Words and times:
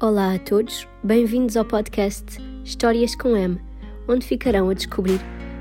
Olá 0.00 0.34
a 0.34 0.38
todos, 0.40 0.88
bem-vindos 1.04 1.56
ao 1.56 1.64
podcast 1.64 2.24
Histórias 2.64 3.14
com 3.14 3.36
M, 3.36 3.60
onde 4.08 4.26
ficarão 4.26 4.68
a 4.68 4.74
descobrir 4.74 5.20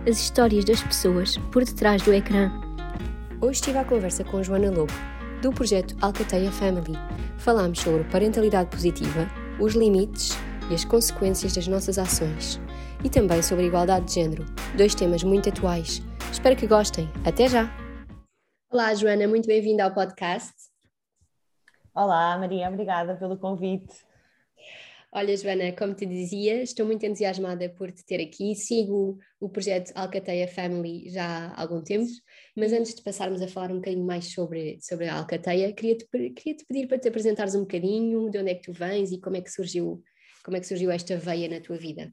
as 0.10 0.20
histórias 0.20 0.66
das 0.66 0.82
pessoas 0.82 1.38
por 1.52 1.64
detrás 1.64 2.02
do 2.02 2.12
ecrã. 2.12 2.52
Hoje 3.40 3.60
estive 3.60 3.78
à 3.78 3.86
conversa 3.86 4.24
com 4.24 4.42
Joana 4.42 4.72
Lobo, 4.72 4.92
do 5.40 5.52
projeto 5.52 5.96
Alcateia 6.02 6.52
Family. 6.52 6.94
Falámos 7.38 7.80
sobre 7.80 8.04
parentalidade 8.06 8.72
positiva, 8.72 9.30
os 9.62 9.76
limites 9.76 10.32
e 10.70 10.74
as 10.74 10.84
consequências 10.84 11.54
das 11.54 11.68
nossas 11.68 12.00
ações, 12.00 12.60
e 13.04 13.10
também 13.12 13.44
sobre 13.44 13.68
igualdade 13.68 14.08
de 14.08 14.16
género, 14.16 14.46
dois 14.76 14.96
temas 14.96 15.24
muito 15.24 15.50
atuais. 15.50 16.02
Espero 16.32 16.56
que 16.56 16.66
gostem. 16.66 17.08
Até 17.24 17.48
já! 17.48 17.72
Olá, 18.72 18.96
Joana, 18.96 19.28
muito 19.28 19.46
bem-vinda 19.46 19.84
ao 19.84 19.94
podcast. 19.94 20.54
Olá, 21.94 22.36
Maria, 22.40 22.68
obrigada 22.68 23.16
pelo 23.16 23.38
convite. 23.38 23.94
Olha, 25.16 25.38
Joana, 25.38 25.72
como 25.74 25.94
te 25.94 26.08
dizia, 26.08 26.64
estou 26.64 26.88
muito 26.88 27.06
entusiasmada 27.06 27.70
por 27.70 27.92
te 27.92 28.04
ter 28.04 28.20
aqui. 28.20 28.56
Sigo 28.56 29.20
o 29.40 29.48
projeto 29.48 29.92
Alcateia 29.94 30.48
Family 30.48 31.08
já 31.12 31.50
há 31.50 31.62
algum 31.62 31.84
tempo, 31.84 32.10
mas 32.58 32.74
antes 32.74 32.96
de 32.96 33.04
passarmos 33.04 33.40
a 33.40 33.48
falar 33.48 33.72
um 33.72 33.76
bocadinho 33.76 34.04
mais 34.04 34.34
sobre, 34.34 34.80
sobre 34.82 35.08
a 35.08 35.20
Alcateia, 35.20 35.72
queria-te 35.72 36.08
queria 36.08 36.56
-te 36.56 36.66
pedir 36.66 36.88
para 36.88 36.98
te 36.98 37.10
apresentares 37.10 37.54
um 37.54 37.60
bocadinho 37.60 38.28
de 38.32 38.40
onde 38.40 38.50
é 38.50 38.56
que 38.56 38.64
tu 38.64 38.74
vens 38.74 39.12
e 39.12 39.22
como 39.22 39.38
é 39.38 39.42
que 39.42 39.52
surgiu, 39.52 40.02
como 40.44 40.58
é 40.58 40.60
que 40.60 40.66
surgiu 40.66 40.90
esta 40.90 41.16
veia 41.16 41.48
na 41.48 41.62
tua 41.62 41.78
vida. 41.78 42.12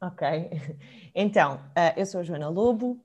Ok, 0.00 0.26
então, 1.14 1.56
uh, 1.76 1.98
eu 1.98 2.06
sou 2.06 2.20
a 2.20 2.24
Joana 2.24 2.48
Lobo. 2.48 2.98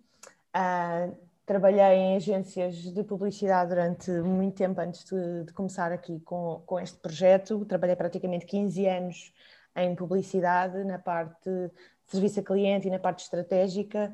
Uh, 0.56 1.14
trabalhei 1.52 1.98
em 1.98 2.16
agências 2.16 2.76
de 2.76 3.04
publicidade 3.04 3.72
durante 3.72 4.10
muito 4.10 4.56
tempo 4.56 4.80
antes 4.80 5.04
de, 5.04 5.44
de, 5.44 5.52
começar 5.52 5.92
aqui 5.92 6.18
com, 6.22 6.64
com 6.66 6.80
este 6.80 6.98
projeto. 6.98 7.66
Trabalhei 7.66 7.98
praticamente 7.98 8.46
15 8.46 8.88
anos 8.88 9.34
em 9.76 9.94
publicidade, 9.94 10.82
na 10.86 10.98
parte 10.98 11.50
de 11.50 11.70
serviço 12.08 12.40
a 12.40 12.44
cliente 12.44 12.88
e 12.88 12.90
na 12.90 13.00
parte 13.00 13.26
estratégica. 13.26 14.14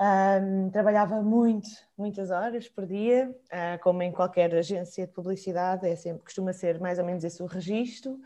Um, 0.00 0.70
trabalhava 0.70 1.20
muito, 1.20 1.68
muitas 1.96 2.30
horas 2.30 2.66
por 2.66 2.86
dia, 2.86 3.36
uh, 3.48 3.82
como 3.82 4.02
em 4.02 4.10
qualquer 4.10 4.54
agência 4.54 5.06
de 5.06 5.12
publicidade, 5.12 5.86
é 5.86 5.94
sempre, 5.94 6.24
costuma 6.24 6.54
ser 6.54 6.80
mais 6.80 6.98
ou 6.98 7.04
menos 7.04 7.22
esse 7.22 7.42
o 7.42 7.46
registro. 7.46 8.18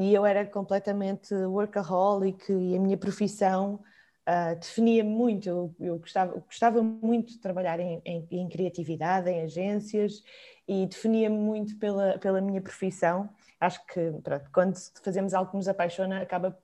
E 0.00 0.12
eu 0.12 0.26
era 0.26 0.44
completamente 0.44 1.32
workaholic 1.34 2.52
e 2.52 2.76
a 2.76 2.80
minha 2.80 2.96
profissão 2.96 3.78
uh, 4.28 4.58
definia 4.58 5.04
muito, 5.04 5.48
eu, 5.48 5.74
eu, 5.80 5.98
gostava, 5.98 6.32
gostava 6.40 6.82
muito 6.82 7.32
de 7.32 7.38
trabalhar 7.38 7.80
em, 7.80 8.00
em, 8.04 8.26
em 8.30 8.48
criatividade, 8.48 9.30
em 9.30 9.42
agências, 9.42 10.22
e 10.66 10.86
definia-me 10.86 11.36
muito 11.36 11.78
pela, 11.78 12.18
pela 12.18 12.40
minha 12.40 12.60
profissão. 12.60 13.28
Acho 13.60 13.84
que 13.86 14.12
pronto, 14.22 14.50
quando 14.52 14.76
fazemos 15.02 15.34
algo 15.34 15.50
que 15.50 15.56
nos 15.56 15.68
apaixona, 15.68 16.22
acaba 16.22 16.58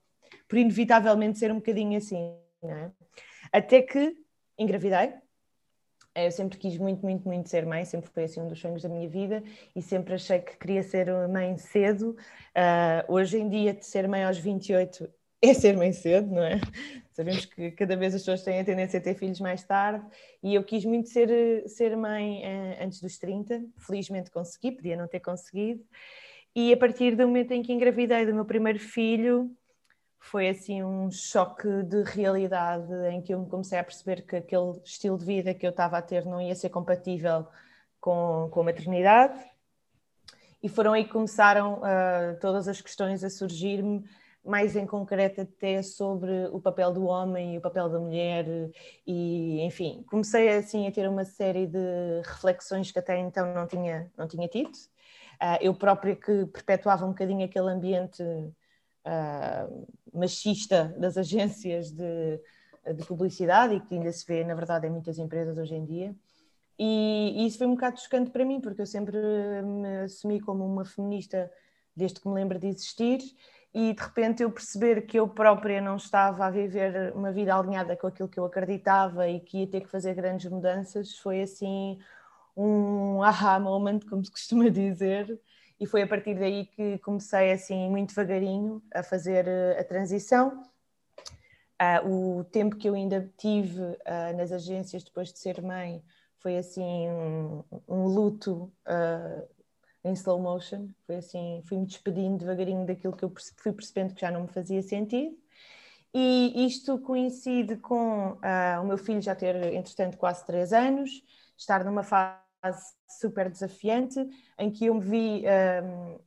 por 0.48 0.58
inevitavelmente 0.58 1.38
ser 1.38 1.52
um 1.52 1.56
bocadinho 1.56 1.98
assim, 1.98 2.34
é? 2.62 2.90
Até 3.52 3.82
que 3.82 4.16
engravidei, 4.58 5.14
eu 6.14 6.30
sempre 6.32 6.58
quis 6.58 6.76
muito, 6.78 7.02
muito, 7.02 7.26
muito 7.26 7.48
ser 7.48 7.64
mãe, 7.64 7.84
sempre 7.84 8.10
foi 8.10 8.24
assim 8.24 8.40
um 8.40 8.48
dos 8.48 8.58
sonhos 8.58 8.82
da 8.82 8.88
minha 8.88 9.08
vida 9.08 9.42
e 9.74 9.80
sempre 9.80 10.14
achei 10.14 10.40
que 10.40 10.56
queria 10.56 10.82
ser 10.82 11.06
mãe 11.28 11.56
cedo. 11.56 12.16
Uh, 12.56 13.12
hoje 13.12 13.38
em 13.38 13.48
dia, 13.48 13.72
de 13.72 13.86
ser 13.86 14.08
mãe 14.08 14.24
aos 14.24 14.38
28 14.38 15.08
é 15.40 15.54
ser 15.54 15.76
mãe 15.76 15.92
cedo, 15.92 16.34
não 16.34 16.42
é? 16.42 16.60
Sabemos 17.18 17.46
que 17.46 17.72
cada 17.72 17.96
vez 17.96 18.14
as 18.14 18.20
pessoas 18.20 18.44
têm 18.44 18.60
a 18.60 18.64
tendência 18.64 19.00
a 19.00 19.02
ter 19.02 19.12
filhos 19.16 19.40
mais 19.40 19.64
tarde 19.64 20.06
e 20.40 20.54
eu 20.54 20.62
quis 20.62 20.84
muito 20.84 21.08
ser, 21.08 21.68
ser 21.68 21.96
mãe 21.96 22.44
eh, 22.44 22.78
antes 22.80 23.00
dos 23.00 23.18
30, 23.18 23.60
felizmente 23.76 24.30
consegui, 24.30 24.70
podia 24.70 24.96
não 24.96 25.08
ter 25.08 25.18
conseguido. 25.18 25.84
E 26.54 26.72
a 26.72 26.76
partir 26.76 27.16
do 27.16 27.26
momento 27.26 27.50
em 27.50 27.60
que 27.60 27.72
engravidei 27.72 28.24
do 28.24 28.32
meu 28.32 28.44
primeiro 28.44 28.78
filho, 28.78 29.50
foi 30.20 30.48
assim 30.48 30.84
um 30.84 31.10
choque 31.10 31.82
de 31.82 32.04
realidade 32.04 32.94
em 33.10 33.20
que 33.20 33.34
eu 33.34 33.40
me 33.40 33.48
comecei 33.48 33.80
a 33.80 33.82
perceber 33.82 34.22
que 34.22 34.36
aquele 34.36 34.80
estilo 34.84 35.18
de 35.18 35.24
vida 35.24 35.52
que 35.52 35.66
eu 35.66 35.70
estava 35.70 35.98
a 35.98 36.02
ter 36.02 36.24
não 36.24 36.40
ia 36.40 36.54
ser 36.54 36.68
compatível 36.68 37.48
com, 38.00 38.48
com 38.52 38.60
a 38.60 38.64
maternidade. 38.64 39.36
E 40.62 40.68
foram 40.68 40.92
aí 40.92 41.02
que 41.02 41.10
começaram 41.10 41.80
uh, 41.80 42.38
todas 42.40 42.68
as 42.68 42.80
questões 42.80 43.24
a 43.24 43.30
surgir-me 43.30 44.04
mais 44.48 44.74
em 44.74 44.86
concreto 44.86 45.42
até 45.42 45.82
sobre 45.82 46.46
o 46.46 46.58
papel 46.58 46.90
do 46.90 47.04
homem 47.04 47.54
e 47.54 47.58
o 47.58 47.60
papel 47.60 47.88
da 47.88 48.00
mulher 48.00 48.46
e 49.06 49.60
enfim 49.60 50.02
comecei 50.08 50.48
assim 50.48 50.86
a 50.86 50.90
ter 50.90 51.06
uma 51.06 51.24
série 51.24 51.66
de 51.66 52.22
reflexões 52.24 52.90
que 52.90 52.98
até 52.98 53.18
então 53.18 53.52
não 53.54 53.66
tinha 53.66 54.10
não 54.16 54.26
tinha 54.26 54.48
tido. 54.48 54.72
Uh, 55.40 55.58
eu 55.60 55.74
própria 55.74 56.16
que 56.16 56.46
perpetuava 56.46 57.04
um 57.04 57.10
bocadinho 57.10 57.44
aquele 57.44 57.70
ambiente 57.70 58.22
uh, 58.22 59.86
machista 60.12 60.92
das 60.98 61.16
agências 61.16 61.92
de, 61.92 62.40
de 62.96 63.04
publicidade 63.04 63.74
e 63.74 63.80
que 63.80 63.94
ainda 63.94 64.10
se 64.10 64.26
vê 64.26 64.42
na 64.44 64.54
verdade 64.54 64.86
em 64.86 64.90
muitas 64.90 65.18
empresas 65.18 65.58
hoje 65.58 65.74
em 65.74 65.84
dia. 65.84 66.16
E, 66.78 67.34
e 67.36 67.46
isso 67.46 67.58
foi 67.58 67.66
um 67.66 67.74
bocado 67.74 68.00
chocante 68.00 68.30
para 68.30 68.44
mim 68.44 68.60
porque 68.60 68.80
eu 68.80 68.86
sempre 68.86 69.16
me 69.62 69.98
assumi 70.04 70.40
como 70.40 70.64
uma 70.64 70.84
feminista 70.84 71.50
desde 71.94 72.20
que 72.20 72.28
me 72.28 72.34
lembro 72.34 72.58
de 72.58 72.68
existir 72.68 73.20
e 73.74 73.92
de 73.92 74.02
repente 74.02 74.42
eu 74.42 74.50
perceber 74.50 75.02
que 75.02 75.18
eu 75.18 75.28
própria 75.28 75.80
não 75.80 75.96
estava 75.96 76.46
a 76.46 76.50
viver 76.50 77.12
uma 77.14 77.30
vida 77.30 77.54
alinhada 77.54 77.96
com 77.96 78.06
aquilo 78.06 78.28
que 78.28 78.40
eu 78.40 78.46
acreditava 78.46 79.28
e 79.28 79.40
que 79.40 79.58
ia 79.58 79.66
ter 79.66 79.82
que 79.82 79.88
fazer 79.88 80.14
grandes 80.14 80.50
mudanças 80.50 81.18
foi 81.18 81.42
assim 81.42 81.98
um 82.56 83.22
aha 83.22 83.60
moment, 83.60 84.00
como 84.08 84.24
se 84.24 84.30
costuma 84.30 84.68
dizer, 84.70 85.40
e 85.80 85.86
foi 85.86 86.02
a 86.02 86.06
partir 86.08 86.34
daí 86.34 86.66
que 86.66 86.98
comecei 86.98 87.52
assim 87.52 87.88
muito 87.88 88.08
devagarinho 88.08 88.82
a 88.92 89.02
fazer 89.02 89.46
eh, 89.46 89.78
a 89.78 89.84
transição. 89.84 90.62
Uh, 91.80 92.40
o 92.40 92.44
tempo 92.44 92.74
que 92.74 92.88
eu 92.88 92.94
ainda 92.94 93.32
tive 93.38 93.80
uh, 93.80 94.36
nas 94.36 94.50
agências 94.50 95.04
depois 95.04 95.32
de 95.32 95.38
ser 95.38 95.62
mãe 95.62 96.02
foi 96.38 96.58
assim 96.58 97.08
um, 97.08 97.64
um 97.86 98.06
luto 98.06 98.72
uh, 98.84 99.48
em 100.04 100.12
slow 100.12 100.38
motion. 100.40 100.88
Foi 101.06 101.16
assim, 101.16 101.62
fui-me 101.66 101.86
despedindo 101.86 102.38
devagarinho 102.38 102.86
daquilo 102.86 103.16
que 103.16 103.24
eu 103.24 103.32
fui 103.56 103.72
percebendo 103.72 104.14
que 104.14 104.20
já 104.20 104.30
não 104.30 104.42
me 104.42 104.48
fazia 104.48 104.82
sentido. 104.82 105.36
E 106.14 106.66
isto 106.66 106.98
coincide 106.98 107.76
com 107.76 108.32
uh, 108.32 108.82
o 108.82 108.86
meu 108.86 108.96
filho 108.96 109.20
já 109.20 109.34
ter, 109.34 109.54
entretanto, 109.74 110.16
quase 110.16 110.44
três 110.46 110.72
anos, 110.72 111.22
estar 111.56 111.84
numa 111.84 112.02
fase 112.02 112.38
super 113.20 113.50
desafiante, 113.50 114.18
em 114.58 114.70
que 114.70 114.86
eu 114.86 114.94
me 114.94 115.00
vi, 115.00 115.44
um, 115.44 116.18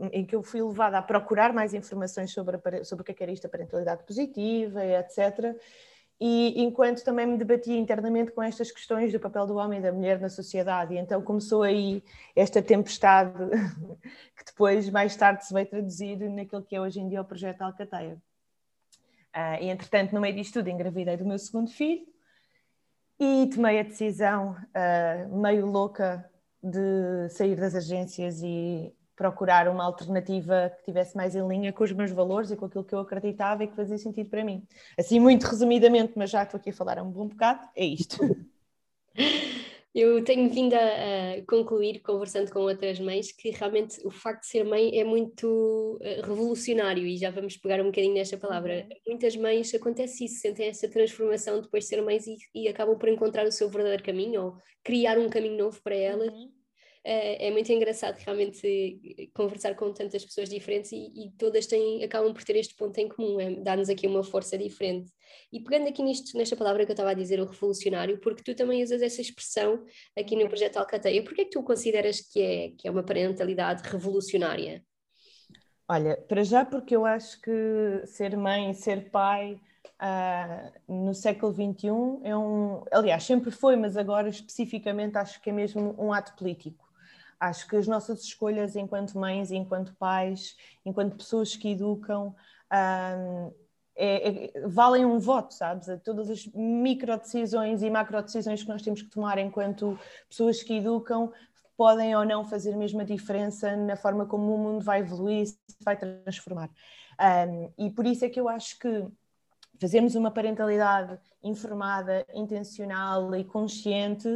ah, 0.00 0.08
em 0.12 0.24
que 0.24 0.34
eu 0.34 0.42
fui 0.42 0.62
levada 0.62 0.96
a 0.98 1.02
procurar 1.02 1.52
mais 1.52 1.74
informações 1.74 2.32
sobre, 2.32 2.56
sobre 2.84 3.02
o 3.02 3.04
que 3.04 3.12
é 3.12 3.24
era 3.24 3.32
isto, 3.32 3.46
a 3.46 3.50
parentalidade 3.50 4.04
positiva, 4.04 4.84
etc 4.84 5.56
e 6.20 6.62
enquanto 6.62 7.02
também 7.02 7.24
me 7.24 7.38
debatia 7.38 7.78
internamente 7.78 8.30
com 8.30 8.42
estas 8.42 8.70
questões 8.70 9.10
do 9.10 9.18
papel 9.18 9.46
do 9.46 9.56
homem 9.56 9.78
e 9.78 9.82
da 9.82 9.90
mulher 9.90 10.20
na 10.20 10.28
sociedade, 10.28 10.92
e 10.94 10.98
então 10.98 11.22
começou 11.22 11.62
aí 11.62 12.04
esta 12.36 12.60
tempestade 12.60 13.32
que 14.36 14.44
depois, 14.44 14.90
mais 14.90 15.16
tarde, 15.16 15.46
se 15.46 15.54
veio 15.54 15.66
traduzir 15.66 16.18
naquilo 16.28 16.62
que 16.62 16.76
é 16.76 16.80
hoje 16.80 17.00
em 17.00 17.08
dia 17.08 17.22
o 17.22 17.24
projeto 17.24 17.62
Alcateia. 17.62 18.20
Uh, 19.34 19.62
e 19.62 19.70
entretanto, 19.70 20.14
no 20.14 20.20
meio 20.20 20.34
disto 20.34 20.54
tudo, 20.54 20.68
engravidei 20.68 21.16
do 21.16 21.24
meu 21.24 21.38
segundo 21.38 21.70
filho 21.70 22.06
e 23.18 23.48
tomei 23.54 23.80
a 23.80 23.82
decisão 23.82 24.52
uh, 24.52 25.40
meio 25.40 25.64
louca 25.64 26.28
de 26.62 27.30
sair 27.30 27.56
das 27.56 27.74
agências 27.74 28.42
e 28.42 28.92
procurar 29.20 29.68
uma 29.68 29.84
alternativa 29.84 30.72
que 30.78 30.84
tivesse 30.86 31.14
mais 31.14 31.36
em 31.36 31.46
linha 31.46 31.74
com 31.74 31.84
os 31.84 31.92
meus 31.92 32.10
valores 32.10 32.50
e 32.50 32.56
com 32.56 32.64
aquilo 32.64 32.82
que 32.82 32.94
eu 32.94 33.00
acreditava 33.00 33.62
e 33.62 33.66
que 33.68 33.76
fazia 33.76 33.98
sentido 33.98 34.30
para 34.30 34.42
mim. 34.42 34.66
Assim, 34.98 35.20
muito 35.20 35.44
resumidamente, 35.44 36.14
mas 36.16 36.30
já 36.30 36.42
estou 36.42 36.58
aqui 36.58 36.70
a 36.70 36.72
falar 36.72 37.02
um 37.02 37.10
bom 37.10 37.28
bocado, 37.28 37.68
é 37.76 37.84
isto. 37.84 38.16
Eu 39.92 40.22
tenho 40.22 40.48
vindo 40.48 40.72
a, 40.72 41.42
concluir, 41.48 42.00
conversando 42.00 42.50
com 42.50 42.60
outras 42.60 43.00
mães, 43.00 43.32
que 43.32 43.50
realmente 43.50 44.00
o 44.06 44.10
facto 44.10 44.42
de 44.42 44.46
ser 44.46 44.64
mãe 44.64 44.98
é 44.98 45.02
muito 45.02 45.98
uh, 46.00 46.24
revolucionário 46.24 47.04
e 47.04 47.16
já 47.16 47.28
vamos 47.28 47.56
pegar 47.56 47.80
um 47.82 47.86
bocadinho 47.86 48.14
nesta 48.14 48.38
palavra. 48.38 48.86
Uhum. 48.88 48.96
Muitas 49.08 49.34
mães 49.34 49.74
acontece 49.74 50.26
isso, 50.26 50.40
sentem 50.40 50.68
essa 50.68 50.88
transformação 50.88 51.60
depois 51.60 51.82
de 51.82 51.88
ser 51.90 52.00
mães 52.02 52.24
e, 52.24 52.36
e, 52.54 52.68
acabam 52.68 52.96
por 52.96 53.08
encontrar 53.08 53.44
o 53.44 53.52
seu 53.52 53.68
verdadeiro 53.68 54.04
caminho 54.04 54.42
ou 54.42 54.56
criar 54.84 55.18
um 55.18 55.28
caminho 55.28 55.58
novo 55.58 55.82
para 55.82 55.96
elas. 55.96 56.32
Uhum 56.32 56.59
é, 57.02 57.48
é 57.48 57.50
muito 57.50 57.72
engraçado 57.72 58.16
realmente 58.18 59.30
conversar 59.34 59.74
com 59.74 59.92
tantas 59.92 60.24
pessoas 60.24 60.48
diferentes 60.48 60.92
e, 60.92 61.10
e, 61.14 61.30
todas 61.38 61.66
têm, 61.66 62.04
acabam 62.04 62.32
por 62.32 62.44
ter 62.44 62.56
este 62.56 62.74
ponto 62.74 62.96
em 62.98 63.08
comum, 63.08 63.40
é 63.40 63.50
dar-nos 63.56 63.88
aqui 63.88 64.06
uma 64.06 64.22
força 64.22 64.58
diferente. 64.58 65.10
E 65.52 65.60
pegando 65.60 65.88
aqui 65.88 66.02
nisto, 66.02 66.36
nesta 66.36 66.56
palavra 66.56 66.84
que 66.84 66.90
eu 66.90 66.94
estava 66.94 67.10
a 67.10 67.14
dizer, 67.14 67.40
o 67.40 67.46
revolucionário, 67.46 68.18
porque 68.20 68.42
tu 68.42 68.54
também 68.54 68.82
usas 68.82 69.00
essa 69.00 69.20
expressão 69.20 69.84
aqui 70.18 70.36
no 70.36 70.48
projeto 70.48 70.76
Alcateia, 70.76 71.24
porquê 71.24 71.42
é 71.42 71.44
que 71.44 71.50
tu 71.50 71.62
consideras 71.62 72.20
que 72.20 72.40
é, 72.40 72.70
que 72.76 72.86
é 72.86 72.90
uma 72.90 73.02
parentalidade 73.02 73.88
revolucionária? 73.88 74.84
Olha, 75.88 76.16
para 76.16 76.44
já 76.44 76.64
porque 76.64 76.94
eu 76.94 77.06
acho 77.06 77.40
que 77.40 78.06
ser 78.06 78.36
mãe, 78.36 78.72
ser 78.74 79.10
pai, 79.10 79.60
Uh, 80.02 80.72
no 81.06 81.14
século 81.14 81.52
XXI 81.52 81.88
é 82.24 82.34
um. 82.34 82.82
Aliás, 82.90 83.22
sempre 83.22 83.50
foi, 83.50 83.76
mas 83.76 83.98
agora 83.98 84.30
especificamente 84.30 85.18
acho 85.18 85.38
que 85.42 85.50
é 85.50 85.52
mesmo 85.52 85.94
um 85.98 86.10
ato 86.10 86.34
político 86.36 86.89
Acho 87.40 87.66
que 87.66 87.76
as 87.76 87.88
nossas 87.88 88.22
escolhas 88.22 88.76
enquanto 88.76 89.18
mães, 89.18 89.50
enquanto 89.50 89.96
pais, 89.96 90.54
enquanto 90.84 91.16
pessoas 91.16 91.56
que 91.56 91.70
educam, 91.70 92.34
um, 92.70 93.52
é, 93.96 94.50
é, 94.56 94.68
valem 94.68 95.04
um 95.04 95.18
voto, 95.18 95.52
sabes? 95.52 95.88
A 95.88 95.98
todas 95.98 96.30
as 96.30 96.46
micro 96.54 97.16
decisões 97.16 97.82
e 97.82 97.90
macro 97.90 98.22
decisões 98.22 98.62
que 98.62 98.68
nós 98.68 98.82
temos 98.82 99.02
que 99.02 99.10
tomar 99.10 99.38
enquanto 99.38 99.98
pessoas 100.28 100.62
que 100.62 100.76
educam 100.76 101.32
podem 101.76 102.14
ou 102.14 102.26
não 102.26 102.44
fazer 102.44 102.76
mesmo 102.76 103.00
a 103.00 103.04
diferença 103.04 103.74
na 103.74 103.96
forma 103.96 104.26
como 104.26 104.54
o 104.54 104.58
mundo 104.58 104.84
vai 104.84 105.00
evoluir, 105.00 105.46
se 105.46 105.58
vai 105.82 105.96
transformar. 105.96 106.68
Um, 107.48 107.72
e 107.86 107.90
por 107.90 108.06
isso 108.06 108.22
é 108.22 108.28
que 108.28 108.38
eu 108.38 108.50
acho 108.50 108.78
que 108.78 109.06
fazermos 109.80 110.14
uma 110.14 110.30
parentalidade 110.30 111.18
informada, 111.42 112.26
intencional 112.34 113.34
e 113.34 113.44
consciente 113.44 114.28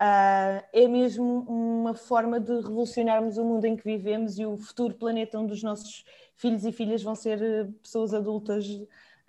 uh, 0.00 0.64
é 0.72 0.88
mesmo 0.88 1.44
uma 1.48 1.94
forma 1.94 2.40
de 2.40 2.52
revolucionarmos 2.52 3.36
o 3.36 3.44
mundo 3.44 3.66
em 3.66 3.76
que 3.76 3.84
vivemos 3.84 4.38
e 4.38 4.46
o 4.46 4.56
futuro 4.56 4.94
planeta 4.94 5.38
onde 5.38 5.52
os 5.52 5.62
nossos 5.62 6.04
filhos 6.34 6.64
e 6.64 6.72
filhas 6.72 7.02
vão 7.02 7.14
ser 7.14 7.42
eh, 7.42 7.68
pessoas 7.82 8.14
adultas 8.14 8.66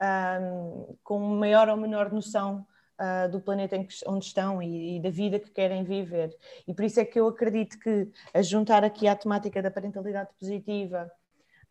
um, 0.01 0.95
com 1.03 1.19
maior 1.19 1.67
ou 1.67 1.75
menor 1.75 2.11
noção 2.11 2.65
uh, 2.97 3.29
do 3.29 3.41
planeta 3.41 3.77
que, 3.77 3.93
onde 4.07 4.25
estão 4.25 4.61
e, 4.63 4.95
e, 4.95 4.99
da 5.01 5.09
vida 5.09 5.37
que 5.37 5.51
querem 5.51 5.83
viver. 5.83 6.35
E 6.65 6.73
por 6.73 6.85
isso 6.85 7.01
é 7.01 7.05
que 7.05 7.19
eu 7.19 7.27
acredito 7.27 7.77
que 7.77 8.07
a 8.33 8.41
juntar 8.41 8.85
aqui 8.85 9.07
à 9.07 9.15
temática 9.15 9.61
da 9.61 9.69
parentalidade 9.69 10.29
positiva, 10.39 11.11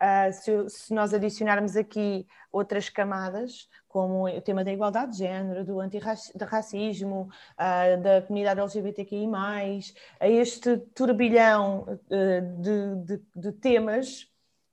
uh, 0.01 0.33
se, 0.33 0.69
se, 0.69 0.95
nós 0.95 1.13
adicionarmos 1.13 1.77
aqui 1.77 2.27
outras 2.51 2.89
camadas, 2.89 3.69
como 3.89 4.27
o 4.27 4.41
tema 4.41 4.65
da 4.65 4.73
igualdade 4.73 5.13
de 5.13 5.19
género, 5.19 5.65
do 5.65 5.81
antirracismo, 5.81 7.29
uh, 7.59 8.03
da 8.03 8.23
comunidade 8.23 8.61
LGBTQI, 8.61 9.29
a 10.19 10.29
este 10.29 10.79
turbilhão 10.95 12.01
de, 12.09 13.17
de, 13.17 13.23
de 13.35 13.53
temas 13.53 14.29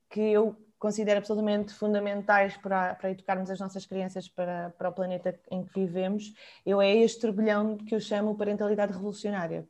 que 0.09 0.21
eu 0.21 0.55
considero 0.79 1.19
absolutamente 1.19 1.73
fundamentais 1.73 2.55
para, 2.57 2.95
para 2.95 3.11
educarmos 3.11 3.49
as 3.49 3.59
nossas 3.59 3.85
crianças 3.85 4.29
para, 4.29 4.69
para 4.77 4.89
o 4.89 4.93
planeta 4.93 5.39
em 5.49 5.63
que 5.63 5.79
vivemos, 5.79 6.33
eu 6.65 6.81
é 6.81 6.95
este 6.95 7.21
turbilhão 7.21 7.77
que 7.77 7.95
eu 7.95 7.99
chamo 7.99 8.37
parentalidade 8.37 8.93
revolucionária. 8.93 9.67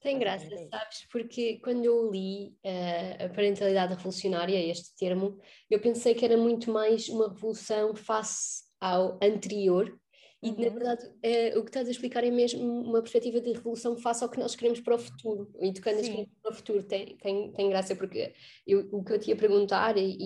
Tem 0.00 0.18
graça, 0.18 0.48
sabes? 0.48 1.06
Porque 1.10 1.58
quando 1.58 1.84
eu 1.84 2.10
li 2.10 2.54
uh, 2.64 3.24
a 3.24 3.28
parentalidade 3.28 3.94
revolucionária, 3.94 4.58
este 4.58 4.94
termo, 4.96 5.38
eu 5.70 5.80
pensei 5.80 6.14
que 6.14 6.24
era 6.24 6.36
muito 6.36 6.70
mais 6.70 7.08
uma 7.08 7.28
revolução 7.28 7.94
face 7.94 8.64
ao 8.80 9.18
anterior 9.22 9.98
e, 10.42 10.50
uhum. 10.50 10.60
na 10.60 10.68
verdade, 10.68 11.10
é, 11.22 11.58
o 11.58 11.62
que 11.62 11.70
estás 11.70 11.88
a 11.88 11.90
explicar 11.90 12.22
é 12.22 12.30
mesmo 12.30 12.62
uma 12.62 13.00
perspectiva 13.00 13.40
de 13.40 13.52
revolução 13.52 13.96
face 13.96 14.22
ao 14.22 14.30
que 14.30 14.38
nós 14.38 14.54
queremos 14.54 14.80
para 14.80 14.94
o 14.94 14.98
futuro. 14.98 15.50
E 15.60 15.72
tocando 15.72 15.98
as 15.98 16.08
para 16.08 16.52
o 16.52 16.54
futuro 16.54 16.82
tem, 16.82 17.16
tem, 17.16 17.52
tem 17.52 17.70
graça, 17.70 17.96
porque 17.96 18.32
eu, 18.66 18.88
o 18.92 19.02
que 19.02 19.12
eu 19.12 19.18
te 19.18 19.30
ia 19.30 19.36
perguntar 19.36 19.96
e, 19.96 20.16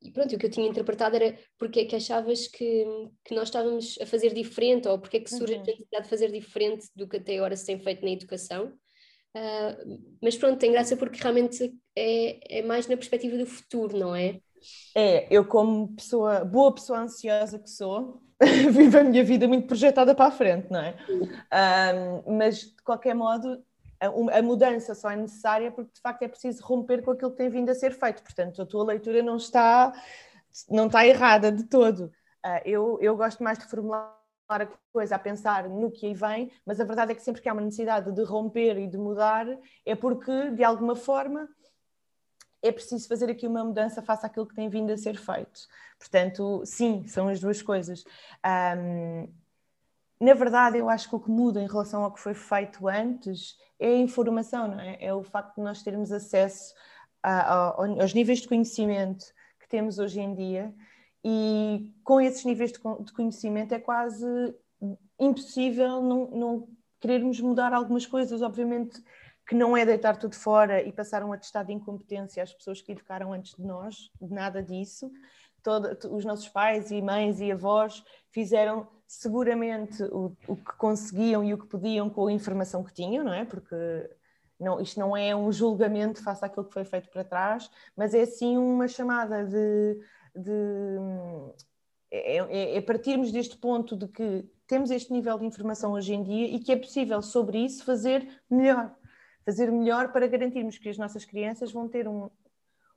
e, 0.00 0.10
pronto, 0.12 0.34
o 0.34 0.38
que 0.38 0.46
eu 0.46 0.50
tinha 0.50 0.68
interpretado 0.68 1.16
era 1.16 1.36
porque 1.58 1.80
é 1.80 1.84
que 1.84 1.96
achavas 1.96 2.46
que, 2.46 2.86
que 3.24 3.34
nós 3.34 3.48
estávamos 3.48 3.98
a 4.00 4.06
fazer 4.06 4.32
diferente 4.32 4.86
ou 4.88 4.98
porque 4.98 5.16
é 5.16 5.20
que 5.20 5.30
surge 5.30 5.54
uhum. 5.54 5.60
a 5.60 5.64
necessidade 5.64 6.04
de 6.04 6.10
fazer 6.10 6.30
diferente 6.30 6.86
do 6.94 7.08
que 7.08 7.16
até 7.16 7.36
agora 7.36 7.56
se 7.56 7.66
tem 7.66 7.78
feito 7.78 8.02
na 8.02 8.10
educação. 8.12 8.72
Uh, 9.34 9.98
mas 10.22 10.36
pronto, 10.36 10.58
tem 10.58 10.72
graça 10.72 10.96
porque 10.96 11.20
realmente 11.20 11.74
é, 11.96 12.58
é 12.58 12.62
mais 12.62 12.86
na 12.86 12.96
perspectiva 12.96 13.36
do 13.36 13.46
futuro, 13.46 13.96
não 13.96 14.14
é? 14.14 14.40
É, 14.94 15.26
eu 15.34 15.44
como 15.44 15.94
pessoa, 15.94 16.44
boa 16.44 16.74
pessoa 16.74 17.00
ansiosa 17.00 17.58
que 17.58 17.70
sou, 17.70 18.22
vivo 18.70 18.98
a 18.98 19.04
minha 19.04 19.24
vida 19.24 19.48
muito 19.48 19.66
projetada 19.66 20.14
para 20.14 20.26
a 20.26 20.30
frente, 20.30 20.70
não 20.70 20.80
é? 20.80 20.94
Mas, 22.26 22.58
de 22.60 22.82
qualquer 22.84 23.14
modo, 23.14 23.62
a, 24.00 24.38
a, 24.38 24.42
mudança 24.42 24.94
só 24.94 25.10
é 25.10 25.16
necessária 25.16 25.70
porque, 25.70 25.92
de 25.94 26.00
facto, 26.00 26.22
é 26.22 26.28
preciso 26.28 26.62
romper 26.62 27.02
com 27.02 27.12
aquilo 27.12 27.30
que 27.30 27.36
tem 27.36 27.48
vindo 27.48 27.70
a 27.70 27.74
ser 27.74 27.92
feito. 27.92 28.22
Portanto, 28.22 28.62
a 28.62 28.66
tua 28.66 28.84
leitura 28.84 29.22
não 29.22 29.36
está, 29.36 29.92
não 30.68 30.86
está 30.86 31.06
errada 31.06 31.52
de 31.52 31.64
todo. 31.64 32.12
Uh, 32.44 32.60
eu, 32.64 32.98
eu 33.00 33.16
gosto 33.16 33.42
mais 33.42 33.58
de 33.58 33.66
formular 33.66 34.21
a 34.60 34.68
coisa 34.92 35.16
a 35.16 35.18
pensar 35.18 35.68
no 35.68 35.90
que 35.90 36.06
aí 36.06 36.14
vem, 36.14 36.52
mas 36.66 36.80
a 36.80 36.84
verdade 36.84 37.12
é 37.12 37.14
que 37.14 37.22
sempre 37.22 37.40
que 37.40 37.48
há 37.48 37.52
uma 37.52 37.62
necessidade 37.62 38.12
de 38.12 38.22
romper 38.22 38.76
e 38.78 38.86
de 38.86 38.98
mudar, 38.98 39.46
é 39.86 39.94
porque, 39.94 40.50
de 40.50 40.62
alguma 40.62 40.94
forma, 40.94 41.48
é 42.62 42.70
preciso 42.70 43.08
fazer 43.08 43.30
aqui 43.30 43.46
uma 43.46 43.64
mudança 43.64 44.02
face 44.02 44.24
àquilo 44.24 44.46
que 44.46 44.54
tem 44.54 44.68
vindo 44.68 44.92
a 44.92 44.96
ser 44.96 45.16
feito. 45.16 45.66
Portanto, 45.98 46.62
sim, 46.64 47.06
são 47.08 47.28
as 47.28 47.40
duas 47.40 47.60
coisas. 47.60 48.04
Um, 48.76 49.28
na 50.20 50.34
verdade, 50.34 50.78
eu 50.78 50.88
acho 50.88 51.08
que 51.08 51.16
o 51.16 51.20
que 51.20 51.30
muda 51.30 51.60
em 51.60 51.66
relação 51.66 52.04
ao 52.04 52.12
que 52.12 52.20
foi 52.20 52.34
feito 52.34 52.86
antes 52.86 53.56
é 53.80 53.88
a 53.88 53.96
informação, 53.96 54.68
não 54.68 54.78
é? 54.78 54.96
É 55.00 55.12
o 55.12 55.24
facto 55.24 55.56
de 55.56 55.62
nós 55.62 55.82
termos 55.82 56.12
acesso 56.12 56.72
a, 57.20 57.40
a, 57.40 57.56
aos 57.76 58.14
níveis 58.14 58.40
de 58.40 58.46
conhecimento 58.46 59.24
que 59.58 59.68
temos 59.68 59.98
hoje 59.98 60.20
em 60.20 60.32
dia 60.32 60.72
e 61.24 61.92
com 62.02 62.20
esses 62.20 62.44
níveis 62.44 62.72
de, 62.72 62.78
de 62.78 63.12
conhecimento 63.12 63.72
é 63.72 63.78
quase 63.78 64.26
impossível 65.18 66.02
não, 66.02 66.30
não 66.30 66.68
querermos 67.00 67.40
mudar 67.40 67.72
algumas 67.72 68.06
coisas. 68.06 68.42
Obviamente, 68.42 69.02
que 69.46 69.54
não 69.54 69.76
é 69.76 69.84
deitar 69.84 70.16
tudo 70.16 70.34
fora 70.34 70.82
e 70.82 70.92
passar 70.92 71.22
um 71.24 71.32
atestado 71.32 71.66
de 71.66 71.72
incompetência 71.72 72.42
às 72.42 72.52
pessoas 72.52 72.80
que 72.80 72.92
educaram 72.92 73.32
antes 73.32 73.54
de 73.54 73.62
nós, 73.62 74.10
nada 74.20 74.62
disso. 74.62 75.10
Todo, 75.62 75.96
os 76.10 76.24
nossos 76.24 76.48
pais 76.48 76.90
e 76.90 77.00
mães 77.00 77.40
e 77.40 77.52
avós 77.52 78.02
fizeram 78.30 78.88
seguramente 79.06 80.02
o, 80.04 80.36
o, 80.48 80.56
que 80.56 80.72
conseguiam 80.76 81.44
e 81.44 81.54
o 81.54 81.58
que 81.58 81.66
podiam 81.66 82.08
com 82.08 82.26
a 82.26 82.32
informação 82.32 82.82
que 82.82 82.92
tinham, 82.92 83.22
não 83.22 83.32
é? 83.32 83.44
Porque 83.44 83.76
não, 84.58 84.80
isto 84.80 84.98
não 84.98 85.16
é 85.16 85.36
um 85.36 85.52
julgamento 85.52 86.22
face 86.22 86.44
àquilo 86.44 86.64
que 86.64 86.72
foi 86.72 86.84
feito 86.84 87.10
para 87.10 87.22
trás, 87.22 87.70
mas 87.96 88.14
é 88.14 88.24
sim 88.24 88.56
uma 88.56 88.88
chamada 88.88 89.44
de. 89.44 90.00
De 90.34 90.98
é, 92.10 92.36
é, 92.36 92.76
é 92.76 92.80
partirmos 92.80 93.32
deste 93.32 93.56
ponto 93.56 93.96
de 93.96 94.06
que 94.08 94.44
temos 94.66 94.90
este 94.90 95.12
nível 95.12 95.38
de 95.38 95.46
informação 95.46 95.92
hoje 95.92 96.14
em 96.14 96.22
dia 96.22 96.46
e 96.46 96.58
que 96.58 96.72
é 96.72 96.76
possível 96.76 97.22
sobre 97.22 97.58
isso 97.58 97.84
fazer 97.84 98.26
melhor. 98.50 98.94
Fazer 99.44 99.70
melhor 99.70 100.12
para 100.12 100.26
garantirmos 100.26 100.78
que 100.78 100.88
as 100.88 100.98
nossas 100.98 101.24
crianças 101.24 101.72
vão 101.72 101.88
ter 101.88 102.06
um, 102.06 102.30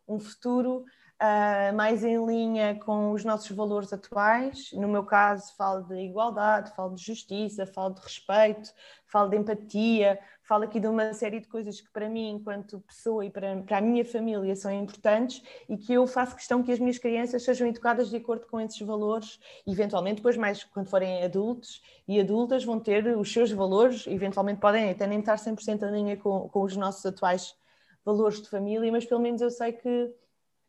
um 0.08 0.20
futuro 0.20 0.86
uh, 1.22 1.76
mais 1.76 2.04
em 2.04 2.26
linha 2.26 2.80
com 2.80 3.12
os 3.12 3.24
nossos 3.24 3.50
valores 3.56 3.92
atuais. 3.92 4.72
No 4.74 4.88
meu 4.88 5.04
caso, 5.04 5.56
falo 5.56 5.84
de 5.84 5.96
igualdade, 5.96 6.74
falo 6.76 6.96
de 6.96 7.04
justiça, 7.04 7.66
falo 7.66 7.94
de 7.94 8.02
respeito, 8.02 8.74
falo 9.08 9.30
de 9.30 9.38
empatia, 9.38 10.20
falo 10.44 10.64
aqui 10.64 10.80
de 10.80 10.88
uma 10.88 11.14
série 11.14 11.40
de 11.40 11.48
coisas 11.48 11.80
que 11.80 11.92
para 11.92 12.10
mim, 12.10 12.32
enquanto 12.32 12.80
pessoa 12.82 13.26
e 13.26 13.30
para, 13.30 13.56
para 13.64 13.78
a 13.78 13.82
minha 13.82 14.04
família, 14.06 14.56
são 14.56 14.72
importantes 14.72 15.42
e 15.70 15.78
que 15.78 15.94
eu 15.94 16.06
faço 16.06 16.36
questão 16.36 16.62
que 16.62 16.72
as 16.72 16.80
minhas 16.80 16.98
crianças 16.98 17.44
sejam 17.44 17.68
educadas 17.68 18.10
de 18.10 18.18
acordo 18.18 18.46
com 18.48 18.60
esses 18.60 18.80
valores, 18.82 19.40
eventualmente 19.66 20.18
depois 20.18 20.38
mais 20.38 20.64
quando 20.64 20.90
forem 20.90 21.24
adultos 21.24 21.82
e 22.08 22.20
adultas 22.20 22.64
vão 22.64 22.80
ter 22.80 23.18
os 23.18 23.32
seus 23.32 23.52
valores, 23.52 24.06
eventualmente 24.08 24.60
podem 24.60 24.90
até 24.90 25.08
nem 25.08 25.20
estar 25.20 25.38
100% 25.38 25.84
em 25.84 25.92
linha 25.92 26.18
com, 26.18 26.50
com 26.50 26.62
os 26.62 26.76
nossos 26.76 27.06
atuais 27.06 27.56
valores 28.04 28.42
de 28.42 28.50
família, 28.50 28.92
mas 28.92 29.06
pelo 29.06 29.20
menos 29.20 29.42
eu 29.42 29.50
sei 29.50 29.72
que 29.72 30.14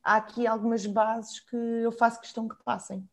há 0.06 0.16
aqui 0.16 0.46
algumas 0.46 0.86
bases 0.86 1.40
que 1.40 1.56
eu 1.56 1.90
faço 1.90 2.20
questão 2.20 2.46
que 2.46 2.54
passem. 2.64 3.04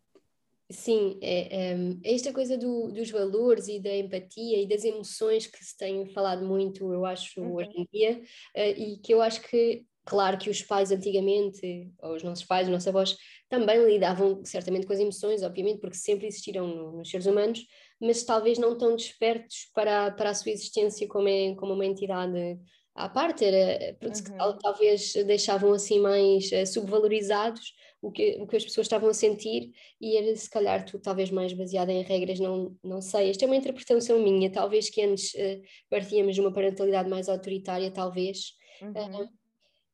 Sim, 0.69 1.19
é, 1.21 1.73
é, 1.73 1.77
esta 2.03 2.31
coisa 2.31 2.57
do, 2.57 2.91
dos 2.91 3.09
valores 3.11 3.67
e 3.67 3.79
da 3.79 3.95
empatia 3.95 4.61
e 4.61 4.67
das 4.67 4.83
emoções 4.85 5.47
que 5.47 5.63
se 5.63 5.75
tem 5.75 6.05
falado 6.07 6.45
muito, 6.45 6.93
eu 6.93 7.05
acho, 7.05 7.41
uhum. 7.41 7.55
hoje 7.55 7.71
em 7.75 7.87
dia, 7.91 8.21
uh, 8.55 8.79
e 8.79 8.97
que 8.97 9.13
eu 9.13 9.21
acho 9.21 9.41
que, 9.41 9.85
claro 10.05 10.37
que 10.37 10.49
os 10.49 10.61
pais 10.61 10.91
antigamente, 10.91 11.91
ou 12.01 12.15
os 12.15 12.23
nossos 12.23 12.45
pais, 12.45 12.67
os 12.67 12.71
nossos 12.71 12.87
avós, 12.87 13.17
também 13.49 13.85
lidavam 13.85 14.43
certamente 14.45 14.87
com 14.87 14.93
as 14.93 14.99
emoções, 14.99 15.43
obviamente, 15.43 15.79
porque 15.79 15.97
sempre 15.97 16.27
existiram 16.27 16.67
no, 16.67 16.91
nos 16.97 17.09
seres 17.09 17.25
humanos, 17.25 17.65
mas 17.99 18.23
talvez 18.23 18.57
não 18.57 18.77
tão 18.77 18.95
despertos 18.95 19.69
para, 19.73 20.11
para 20.11 20.29
a 20.29 20.33
sua 20.33 20.51
existência 20.51 21.07
como, 21.07 21.27
é, 21.27 21.55
como 21.55 21.73
uma 21.73 21.85
entidade 21.85 22.57
à 22.95 23.09
parte, 23.09 23.43
era, 23.43 23.97
uhum. 24.01 24.57
talvez 24.59 25.13
deixavam 25.25 25.73
assim 25.73 25.99
mais 25.99 26.51
uh, 26.51 26.65
subvalorizados 26.65 27.73
o 28.01 28.11
que, 28.11 28.37
o 28.39 28.45
que 28.45 28.57
as 28.57 28.65
pessoas 28.65 28.85
estavam 28.85 29.09
a 29.09 29.13
sentir 29.13 29.71
e 29.99 30.17
era 30.17 30.35
se 30.35 30.49
calhar 30.49 30.85
tu, 30.85 30.99
talvez 30.99 31.31
mais 31.31 31.53
baseada 31.53 31.91
em 31.91 32.03
regras, 32.03 32.39
não, 32.39 32.77
não 32.83 33.01
sei. 33.01 33.29
Esta 33.29 33.45
é 33.45 33.47
uma 33.47 33.55
interpretação 33.55 34.19
minha, 34.19 34.51
talvez 34.51 34.89
que 34.89 35.01
antes 35.01 35.33
uh, 35.33 35.61
partíamos 35.89 36.35
de 36.35 36.41
uma 36.41 36.53
parentalidade 36.53 37.09
mais 37.09 37.29
autoritária, 37.29 37.89
talvez. 37.89 38.53
Uhum. 38.81 39.23
Uh, 39.23 39.29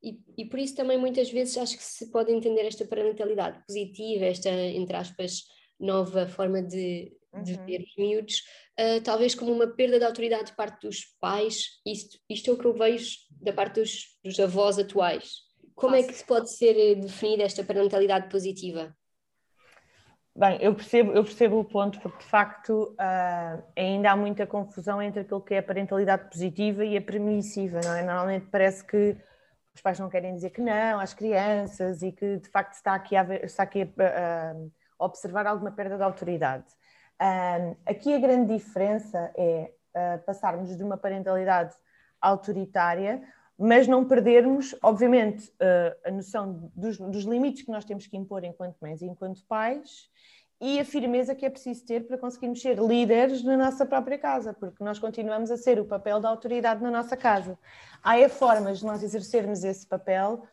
e, 0.02 0.20
e 0.38 0.46
por 0.46 0.60
isso 0.60 0.76
também 0.76 0.98
muitas 0.98 1.30
vezes 1.30 1.58
acho 1.58 1.78
que 1.78 1.84
se 1.84 2.10
pode 2.10 2.32
entender 2.32 2.66
esta 2.66 2.86
parentalidade 2.86 3.64
positiva, 3.66 4.26
esta, 4.26 4.50
entre 4.50 4.96
aspas, 4.96 5.44
nova 5.80 6.28
forma 6.28 6.62
de, 6.62 7.12
de 7.44 7.54
uhum. 7.54 7.66
ver 7.66 7.82
os 7.82 7.96
miúdos, 7.98 8.36
uh, 8.80 9.02
talvez 9.04 9.36
como 9.36 9.52
uma 9.52 9.68
perda 9.68 10.00
de 10.00 10.06
autoridade 10.06 10.46
de 10.46 10.56
parte 10.56 10.88
dos 10.88 11.06
pais. 11.20 11.80
Isto, 11.86 12.18
isto 12.30 12.50
é 12.50 12.54
o 12.54 12.58
que 12.58 12.66
eu 12.66 12.74
vejo 12.74 13.18
da 13.42 13.54
parte 13.54 13.80
dos, 13.80 14.18
dos 14.24 14.40
avós 14.40 14.80
atuais. 14.80 15.48
Como 15.76 15.96
é 15.96 16.04
que 16.04 16.24
pode 16.26 16.52
ser 16.52 16.78
eh, 16.78 16.96
definida 16.96 17.44
esta 17.44 17.64
parentalidade 17.64 18.30
positiva? 18.30 18.94
Bem, 20.36 20.58
eu 20.62 20.74
percebo, 20.76 21.12
eu 21.12 21.24
percebo 21.24 21.60
o 21.60 21.66
ponto, 21.66 22.00
porque 22.00 22.20
de 22.20 22.30
facto 22.30 22.94
uh, 22.94 23.64
ainda 23.76 24.12
há 24.12 24.16
muita 24.16 24.46
confusão 24.46 25.02
entre 25.02 25.22
aquilo 25.22 25.42
que 25.42 25.54
é 25.54 25.60
a 25.60 25.64
parentalidade 25.64 26.30
positiva 26.30 26.84
e 26.84 26.98
a 26.98 27.02
permissiva, 27.02 27.80
não 27.84 27.94
é? 27.94 28.04
Normalmente 28.04 28.48
parece 28.52 28.86
que 28.86 29.18
os 29.74 29.82
pais 29.82 30.00
não 30.00 30.10
querem 30.10 30.36
dizer 30.36 30.50
que 30.52 30.62
não 30.62 31.00
às 31.00 31.14
crianças 31.14 32.02
e 32.02 32.12
que 32.12 32.38
de 32.38 32.50
facto 32.50 32.74
está 32.74 32.94
aqui 32.94 33.16
a, 33.16 33.24
está 33.44 33.64
aqui 33.64 33.82
a, 33.82 34.52
a 35.00 35.06
observar 35.06 35.48
alguma 35.48 35.72
perda 35.72 35.98
de 35.98 36.04
autoridade. 36.04 36.66
Uh, 37.22 37.76
aqui 37.86 38.14
a 38.14 38.20
grande 38.20 38.56
diferença 38.56 39.32
é 39.36 39.72
uh, 39.94 40.24
passarmos 40.26 40.76
de 40.76 40.84
uma 40.84 40.98
parentalidade 40.98 41.76
autoritária 42.22 43.22
mas 43.62 43.90
não 43.90 44.06
perdermos, 44.06 44.74
obviamente, 44.82 45.52
a 46.06 46.12
noção 46.12 46.72
dos, 46.74 46.98
dos, 46.98 47.26
limites 47.26 47.64
que 47.64 47.70
nós 47.70 47.84
temos 47.84 48.08
que 48.08 48.16
impor 48.16 48.46
enquanto 48.46 48.78
mães 48.80 49.02
e 49.02 49.06
enquanto 49.06 49.44
pais 49.44 50.10
e 50.62 50.80
a 50.80 50.86
firmeza 50.86 51.34
que 51.34 51.46
é 51.46 51.50
preciso 51.50 51.86
ter 51.86 52.06
para 52.06 52.18
conseguirmos 52.18 52.62
ser 52.62 52.78
líderes 52.78 53.44
na 53.44 53.56
nossa 53.56 53.86
própria 53.86 54.18
casa, 54.18 54.54
porque 54.54 54.84
nós 54.84 55.00
continuamos 55.00 55.50
a 55.52 55.58
ser 55.58 55.80
o 55.80 55.86
papel 55.86 56.20
da 56.20 56.30
autoridade 56.30 56.84
na 56.84 56.92
nossa 56.92 57.16
casa. 57.16 57.58
Há 58.04 58.28
formas 58.28 58.80
de 58.80 58.86
nós 58.86 59.02
exercermos 59.02 59.64
esse 59.64 59.88
papel 59.88 60.44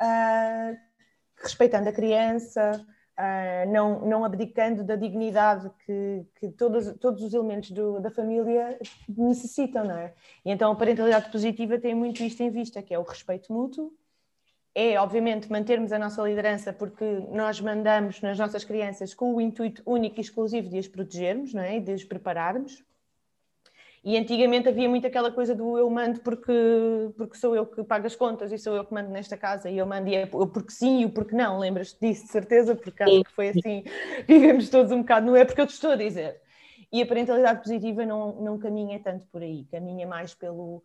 uh, 0.00 0.78
respeitando 1.36 1.88
a 1.90 1.92
criança, 1.92 2.84
Uh, 3.16 3.70
não, 3.70 4.00
não 4.00 4.24
abdicando 4.24 4.82
da 4.82 4.96
dignidade 4.96 5.70
que, 5.86 6.26
que 6.34 6.48
todos, 6.48 6.92
todos 6.98 7.22
os 7.22 7.32
elementos 7.32 7.70
do, 7.70 8.00
da 8.00 8.10
família 8.10 8.76
necessitam, 9.08 9.84
não 9.84 9.96
é? 9.96 10.12
E 10.44 10.50
então 10.50 10.72
a 10.72 10.74
parentalidade 10.74 11.30
positiva 11.30 11.78
tem 11.78 11.94
muito 11.94 12.24
isto 12.24 12.42
em 12.42 12.50
vista, 12.50 12.82
que 12.82 12.92
é 12.92 12.98
o 12.98 13.04
respeito 13.04 13.52
mútuo, 13.52 13.92
é 14.74 14.98
obviamente 14.98 15.50
mantermos 15.50 15.92
a 15.92 15.98
nossa 15.98 16.20
liderança 16.22 16.72
porque 16.72 17.04
nós 17.30 17.60
mandamos 17.60 18.20
nas 18.20 18.36
nossas 18.36 18.64
crianças 18.64 19.14
com 19.14 19.32
o 19.32 19.40
intuito 19.40 19.80
único 19.86 20.18
e 20.18 20.20
exclusivo 20.20 20.68
de 20.68 20.78
as 20.78 20.88
protegermos, 20.88 21.54
não 21.54 21.62
é? 21.62 21.76
E 21.76 21.80
de 21.80 21.92
as 21.92 22.02
prepararmos, 22.02 22.82
e 24.04 24.18
antigamente 24.18 24.68
havia 24.68 24.86
muito 24.86 25.06
aquela 25.06 25.32
coisa 25.32 25.54
do 25.54 25.78
eu 25.78 25.88
mando 25.88 26.20
porque, 26.20 26.52
porque 27.16 27.38
sou 27.38 27.56
eu 27.56 27.64
que 27.64 27.82
pago 27.82 28.06
as 28.06 28.14
contas 28.14 28.52
e 28.52 28.58
sou 28.58 28.76
eu 28.76 28.84
que 28.84 28.92
mando 28.92 29.08
nesta 29.08 29.34
casa 29.34 29.70
e 29.70 29.78
eu 29.78 29.86
mando 29.86 30.08
e 30.10 30.14
é 30.14 30.24
eu 30.24 30.46
porque 30.46 30.72
sim 30.72 31.00
e 31.00 31.04
o 31.06 31.10
porque 31.10 31.34
não. 31.34 31.58
Lembras-te 31.58 31.98
disso, 31.98 32.26
de 32.26 32.32
certeza? 32.32 32.76
Porque 32.76 33.02
acho 33.02 33.24
que 33.24 33.32
foi 33.32 33.48
assim, 33.48 33.82
vivemos 34.28 34.68
todos 34.68 34.92
um 34.92 34.98
bocado, 34.98 35.26
não 35.26 35.34
é 35.34 35.46
porque 35.46 35.62
eu 35.62 35.66
te 35.66 35.72
estou 35.72 35.92
a 35.92 35.96
dizer. 35.96 36.38
E 36.92 37.00
a 37.00 37.06
parentalidade 37.06 37.62
positiva 37.62 38.04
não, 38.04 38.42
não 38.42 38.58
caminha 38.58 39.00
tanto 39.00 39.26
por 39.28 39.40
aí, 39.40 39.64
caminha 39.70 40.06
mais 40.06 40.34
pelo, 40.34 40.84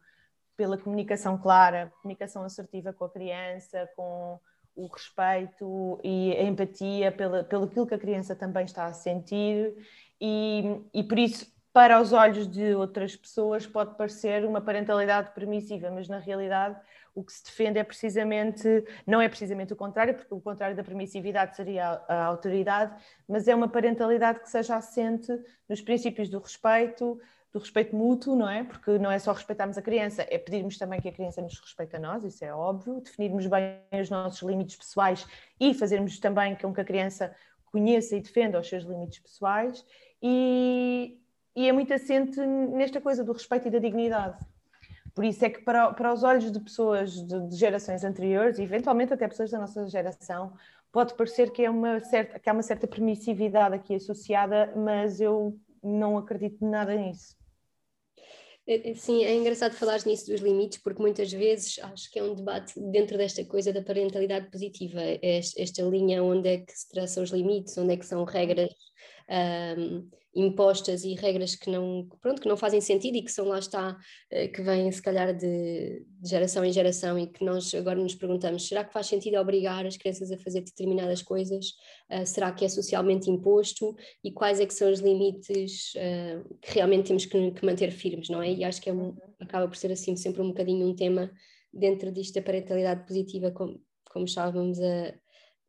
pela 0.56 0.78
comunicação 0.78 1.38
clara, 1.38 1.92
comunicação 2.02 2.44
assertiva 2.44 2.94
com 2.94 3.04
a 3.04 3.10
criança, 3.10 3.90
com 3.98 4.40
o 4.78 4.88
respeito 4.88 6.00
e 6.06 6.32
a 6.38 6.44
empatia 6.44 7.12
pela, 7.12 7.44
pelo 7.44 7.66
aquilo 7.66 7.86
que 7.86 7.96
a 7.96 8.00
criança 8.00 8.34
também 8.34 8.64
está 8.64 8.86
a 8.86 8.94
sentir 8.94 9.76
e, 10.22 10.82
e 10.94 11.04
por 11.04 11.20
isso 11.20 11.59
para 11.72 12.02
os 12.02 12.14
olhos 12.14 12.48
de 12.48 12.74
outras 12.74 13.16
pessoas 13.16 13.68
pode 13.68 13.96
parecer 13.96 14.44
uma 14.44 14.60
parentalidade 14.60 15.32
permissiva, 15.32 15.92
mas 15.92 16.08
na 16.08 16.18
realidade 16.18 16.80
o 17.14 17.24
que 17.24 17.34
se 17.34 17.44
defende 17.44 17.80
é 17.80 17.84
precisamente, 17.84 18.68
não 19.06 19.22
é 19.22 19.28
precisamente 19.28 19.74
o 19.74 19.76
contrário, 19.76 20.16
porque 20.16 20.34
o 20.34 20.40
contrário 20.40 20.76
da 20.76 20.84
permissividade 20.84 21.56
seria 21.56 22.02
a, 22.08 22.26
autoridade, 22.26 22.96
mas 23.28 23.48
é 23.48 23.54
uma 23.54 23.68
parentalidade 23.68 24.40
que 24.40 24.50
seja 24.50 24.76
assente 24.76 25.32
nos 25.68 25.82
princípios 25.82 26.30
do 26.30 26.40
respeito, 26.40 27.20
do 27.52 27.60
respeito 27.60 27.96
mútuo, 27.96 28.36
não 28.36 28.50
é? 28.50 28.64
Porque 28.64 28.98
não 29.00 29.12
é 29.12 29.20
só 29.20 29.32
respeitarmos 29.34 29.78
a 29.78 29.82
criança, 29.82 30.26
é 30.30 30.38
pedirmos 30.38 30.78
também 30.78 31.02
que 31.02 31.10
a 31.10 31.12
criança 31.12 31.42
nos 31.42 31.60
respeite 31.60 31.96
a 31.96 32.00
nós, 32.00 32.24
isso 32.24 32.44
é 32.46 32.54
óbvio, 32.54 33.02
definirmos 33.02 33.48
bem 33.48 33.82
os 34.00 34.10
nossos 34.10 34.42
limites 34.48 34.76
pessoais 34.76 35.28
e 35.60 35.74
fazermos 35.74 36.20
também 36.20 36.56
com 36.56 36.74
que 36.74 36.82
a 36.82 36.86
criança 36.86 37.36
conheça 37.66 38.16
e 38.16 38.22
defenda 38.22 38.60
os 38.60 38.68
seus 38.68 38.84
limites 38.84 39.20
pessoais 39.20 39.86
e, 40.22 41.20
e 41.60 41.68
é 41.68 41.74
muito 41.74 41.94
assente 41.94 42.40
nesta 42.40 43.02
coisa 43.02 43.22
do 43.22 43.34
respeito 43.34 43.68
e 43.68 43.72
da 43.72 43.80
dignidade. 43.80 44.38
Por 45.14 45.26
isso 45.26 45.44
é 45.44 45.50
que, 45.50 45.62
para, 45.62 45.92
para 45.92 46.14
os 46.14 46.24
olhos 46.24 46.50
de 46.50 46.58
pessoas 46.58 47.12
de, 47.12 47.50
de, 47.50 47.56
gerações 47.58 48.06
anteriores, 48.06 48.58
e 48.58 48.64
eventualmente 48.64 49.14
até 49.14 49.28
pessoas 49.28 49.52
da 49.52 49.60
nossa 49.60 49.86
geração, 49.90 50.54
pode 50.90 51.16
parecer 51.16 51.52
que, 51.52 51.66
é 51.66 51.70
uma 51.70 52.00
certa, 52.00 52.40
que 52.40 52.50
há 52.50 52.54
uma 52.54 52.64
certa 52.64 52.88
permissividade 52.88 53.76
aqui 53.76 53.96
associada, 53.96 54.72
mas 54.74 55.20
eu 55.20 55.60
não 55.84 56.18
acredito 56.18 56.66
nada 56.66 56.96
nisso. 56.96 57.36
É, 58.66 58.92
é, 58.92 58.96
sim, 58.96 59.26
é 59.26 59.36
engraçado 59.36 59.74
falar 59.74 60.00
nisso 60.06 60.32
dos 60.32 60.40
limites, 60.40 60.78
porque 60.78 61.02
muitas 61.02 61.30
vezes 61.30 61.78
acho 61.80 62.10
que 62.10 62.20
é 62.20 62.24
um 62.24 62.36
debate 62.36 62.80
dentro 62.80 63.18
desta 63.18 63.44
coisa 63.44 63.74
da 63.74 63.82
parentalidade 63.82 64.50
positiva, 64.50 65.02
esta 65.22 65.82
linha 65.82 66.24
onde 66.24 66.48
é 66.48 66.58
que 66.60 66.72
se 66.72 66.88
traçam 66.88 67.22
os 67.22 67.32
limites, 67.32 67.78
onde 67.78 67.96
é 67.96 67.98
que 67.98 68.06
são 68.06 68.24
regras 68.24 68.74
um, 69.30 70.10
impostas 70.36 71.04
e 71.04 71.16
regras 71.16 71.56
que 71.56 71.70
não, 71.70 72.08
pronto, 72.22 72.42
que 72.42 72.48
não 72.48 72.56
fazem 72.56 72.80
sentido 72.80 73.16
e 73.18 73.24
que 73.24 73.32
são 73.32 73.48
lá 73.48 73.58
está, 73.58 73.98
eh, 74.30 74.48
que 74.48 74.62
vêm 74.62 74.92
se 74.92 75.02
calhar 75.02 75.36
de, 75.36 76.06
de, 76.06 76.30
geração 76.30 76.64
em 76.64 76.72
geração 76.72 77.18
e 77.18 77.28
que 77.28 77.44
nós 77.44 77.74
agora 77.74 78.00
nos 78.00 78.14
perguntamos, 78.14 78.68
será 78.68 78.84
que 78.84 78.94
faz 78.94 79.08
sentido 79.08 79.38
obrigar 79.38 79.86
as 79.86 79.98
crianças 79.98 80.32
a 80.32 80.38
fazer 80.38 80.62
determinadas 80.62 81.22
coisas? 81.24 81.72
Uh, 82.10 82.26
será 82.26 82.52
que 82.52 82.64
é 82.64 82.70
socialmente 82.70 83.30
imposto? 83.30 83.96
E 84.24 84.32
quais 84.32 84.60
é 84.60 84.66
que 84.66 84.74
são 84.74 84.92
os 84.92 85.00
limites 85.00 85.94
uh, 85.96 86.58
que 86.62 86.76
realmente 86.76 87.08
temos 87.08 87.26
que, 87.26 87.52
que, 87.52 87.66
manter 87.66 87.92
firmes, 87.92 88.30
não 88.30 88.42
é? 88.42 88.52
E 88.52 88.64
acho 88.64 88.82
que 88.82 88.90
é 88.90 88.94
um, 88.94 89.16
acaba 89.40 89.68
por 89.68 89.78
ser 89.78 89.92
assim 89.92 90.16
sempre 90.16 90.42
um 90.42 90.50
bocadinho 90.50 90.88
um 90.88 90.96
tema 90.96 91.32
dentro 91.74 92.12
disto 92.12 92.36
da 92.36 92.42
parentalidade 92.42 93.06
positiva, 93.06 93.52
como, 93.52 93.82
como 94.12 94.26
estávamos 94.26 94.80
a, 94.80 95.14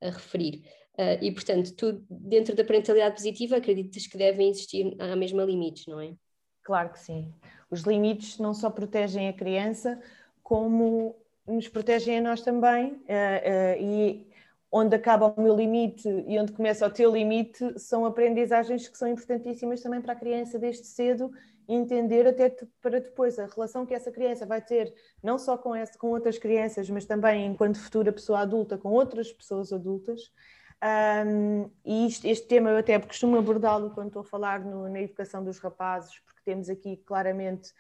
a 0.03 0.11
referir. 0.11 0.63
Uh, 1.01 1.17
e, 1.23 1.33
portanto, 1.33 1.73
tu, 1.75 2.05
dentro 2.11 2.55
da 2.55 2.63
parentalidade 2.63 3.15
positiva, 3.15 3.57
acreditas 3.57 4.07
que 4.07 4.19
devem 4.19 4.51
existir 4.51 4.95
à 4.99 5.17
mesma 5.17 5.43
limites, 5.45 5.87
não 5.87 5.99
é? 5.99 6.13
Claro 6.63 6.91
que 6.91 6.99
sim. 6.99 7.33
Os 7.71 7.83
limites 7.83 8.39
não 8.39 8.53
só 8.53 8.69
protegem 8.69 9.29
a 9.29 9.33
criança, 9.33 9.99
como 10.43 11.17
nos 11.47 11.69
protegem 11.69 12.19
a 12.19 12.21
nós 12.21 12.43
também. 12.43 12.93
Uh, 12.93 12.97
uh, 12.99 13.83
e 13.83 14.31
onde 14.71 14.95
acaba 14.95 15.33
o 15.35 15.41
meu 15.41 15.57
limite 15.57 16.07
e 16.29 16.39
onde 16.39 16.53
começa 16.53 16.87
o 16.87 16.91
teu 16.91 17.11
limite 17.11 17.79
são 17.79 18.05
aprendizagens 18.05 18.87
que 18.87 18.99
são 18.99 19.09
importantíssimas 19.09 19.81
também 19.81 20.01
para 20.01 20.13
a 20.13 20.17
criança 20.17 20.59
desde 20.59 20.87
cedo 20.87 21.31
entender 21.67 22.27
até 22.27 22.55
para 22.81 23.01
depois 23.01 23.39
a 23.39 23.47
relação 23.47 23.87
que 23.87 23.95
essa 23.95 24.11
criança 24.11 24.45
vai 24.45 24.61
ter 24.61 24.93
não 25.23 25.39
só 25.39 25.57
com, 25.57 25.75
essa, 25.75 25.97
com 25.99 26.09
outras 26.11 26.39
crianças, 26.39 26.91
mas 26.91 27.05
também 27.05 27.47
enquanto 27.47 27.79
futura 27.79 28.13
pessoa 28.13 28.41
adulta 28.41 28.77
com 28.77 28.91
outras 28.91 29.33
pessoas 29.33 29.73
adultas. 29.73 30.31
Um, 30.83 31.71
e 31.85 32.07
isto, 32.07 32.27
este 32.27 32.47
tema 32.47 32.71
eu 32.71 32.79
até 32.79 32.99
costumo 32.99 33.37
abordá-lo 33.37 33.91
quando 33.91 34.07
estou 34.09 34.23
a 34.23 34.25
falar 34.25 34.61
no, 34.61 34.89
na 34.89 35.01
educação 35.03 35.45
dos 35.45 35.59
rapazes, 35.59 36.19
porque 36.21 36.41
temos 36.43 36.71
aqui 36.71 36.97
claramente 37.05 37.73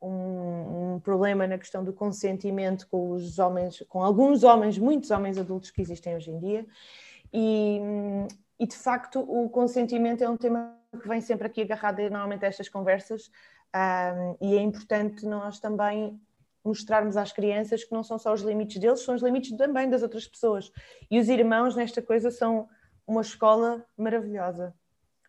um, 0.00 0.94
um, 0.94 1.00
problema 1.00 1.46
na 1.46 1.56
questão 1.56 1.82
do 1.82 1.92
consentimento 1.94 2.86
com 2.88 3.12
os 3.12 3.38
homens, 3.38 3.82
com 3.88 4.02
alguns 4.02 4.44
homens, 4.44 4.76
muitos 4.76 5.10
homens 5.10 5.38
adultos 5.38 5.70
que 5.70 5.80
existem 5.80 6.14
hoje 6.14 6.30
em 6.30 6.38
dia, 6.38 6.66
e, 7.32 7.80
e 8.60 8.66
de 8.66 8.76
facto 8.76 9.20
o 9.20 9.48
consentimento 9.48 10.22
é 10.22 10.28
um 10.28 10.36
tema 10.36 10.76
que 11.00 11.08
vem 11.08 11.22
sempre 11.22 11.46
aqui 11.46 11.62
agarrado 11.62 12.00
normalmente 12.00 12.44
a 12.44 12.48
estas 12.48 12.68
conversas, 12.68 13.30
um, 13.74 14.36
e 14.46 14.58
é 14.58 14.60
importante 14.60 15.24
nós 15.24 15.58
também 15.58 16.20
mostrarmos 16.64 17.16
às 17.16 17.32
crianças 17.32 17.84
que 17.84 17.92
não 17.92 18.02
são 18.02 18.18
só 18.18 18.32
os 18.32 18.42
limites 18.42 18.78
deles, 18.78 19.00
são 19.00 19.14
os 19.14 19.22
limites 19.22 19.56
também 19.56 19.88
das 19.88 20.02
outras 20.02 20.26
pessoas. 20.26 20.70
E 21.10 21.18
os 21.18 21.28
irmãos 21.28 21.74
nesta 21.74 22.00
coisa 22.00 22.30
são 22.30 22.68
uma 23.06 23.20
escola 23.20 23.84
maravilhosa 23.96 24.74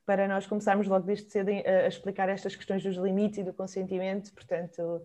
para 0.05 0.27
nós 0.27 0.45
começarmos 0.45 0.87
logo 0.87 1.05
desde 1.05 1.31
cedo 1.31 1.49
a 1.49 1.87
explicar 1.87 2.29
estas 2.29 2.55
questões 2.55 2.83
dos 2.83 2.97
limites 2.97 3.39
e 3.39 3.43
do 3.43 3.53
consentimento. 3.53 4.33
Portanto, 4.33 5.01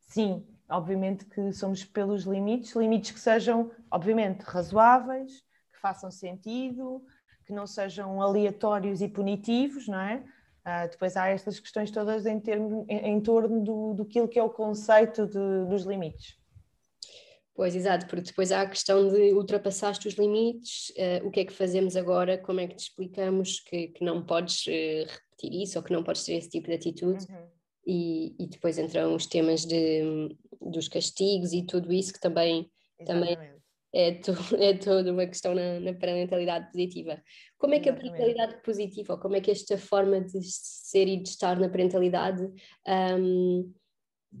sim, 0.00 0.46
obviamente 0.68 1.24
que 1.26 1.52
somos 1.52 1.84
pelos 1.84 2.24
limites, 2.24 2.74
limites 2.74 3.10
que 3.10 3.20
sejam, 3.20 3.70
obviamente, 3.90 4.42
razoáveis, 4.42 5.44
que 5.72 5.78
façam 5.78 6.10
sentido, 6.10 7.04
que 7.44 7.52
não 7.52 7.66
sejam 7.66 8.22
aleatórios 8.22 9.02
e 9.02 9.08
punitivos, 9.08 9.86
não 9.88 10.00
é? 10.00 10.24
Uh, 10.60 10.90
depois 10.90 11.16
há 11.16 11.28
estas 11.28 11.58
questões 11.58 11.90
todas 11.90 12.26
em, 12.26 12.38
termo, 12.38 12.84
em, 12.88 13.12
em 13.12 13.20
torno 13.20 13.62
do, 13.62 13.94
do 13.94 14.04
que 14.04 14.38
é 14.38 14.42
o 14.42 14.50
conceito 14.50 15.26
de, 15.26 15.66
dos 15.68 15.84
limites. 15.84 16.38
Pois, 17.54 17.74
exato, 17.74 18.06
porque 18.06 18.26
depois 18.26 18.52
há 18.52 18.62
a 18.62 18.68
questão 18.68 19.08
de 19.08 19.32
ultrapassaste 19.32 20.06
os 20.06 20.14
limites, 20.14 20.90
uh, 20.90 21.26
o 21.26 21.30
que 21.30 21.40
é 21.40 21.44
que 21.44 21.52
fazemos 21.52 21.96
agora, 21.96 22.38
como 22.38 22.60
é 22.60 22.66
que 22.66 22.76
te 22.76 22.84
explicamos 22.84 23.60
que, 23.60 23.88
que 23.88 24.04
não 24.04 24.24
podes 24.24 24.66
uh, 24.66 25.06
repetir 25.06 25.62
isso 25.62 25.78
ou 25.78 25.84
que 25.84 25.92
não 25.92 26.02
podes 26.02 26.24
ter 26.24 26.34
esse 26.34 26.50
tipo 26.50 26.68
de 26.68 26.74
atitude. 26.74 27.26
Uhum. 27.30 27.48
E, 27.86 28.34
e, 28.38 28.46
depois 28.46 28.78
entram 28.78 29.14
os 29.14 29.26
temas 29.26 29.64
de, 29.64 30.36
dos 30.60 30.86
castigos 30.86 31.52
e 31.52 31.62
tudo 31.62 31.92
isso 31.92 32.12
que 32.12 32.20
também, 32.20 32.70
também 33.04 33.36
é, 33.92 34.12
to, 34.14 34.32
é 34.58 34.74
toda 34.74 35.12
uma 35.12 35.26
questão 35.26 35.54
na, 35.54 35.80
na, 35.80 35.92
parentalidade 35.94 36.70
positiva. 36.70 37.22
Como 37.58 37.74
é 37.74 37.80
que 37.80 37.88
a 37.88 37.94
parentalidade 37.94 38.62
positiva, 38.62 39.14
ou 39.14 39.18
como 39.18 39.36
é 39.36 39.40
que 39.40 39.50
esta 39.50 39.76
forma 39.76 40.20
de 40.20 40.40
ser 40.42 41.08
e 41.08 41.16
de 41.16 41.28
estar 41.28 41.58
na 41.58 41.68
parentalidade, 41.68 42.48
um, 43.18 43.72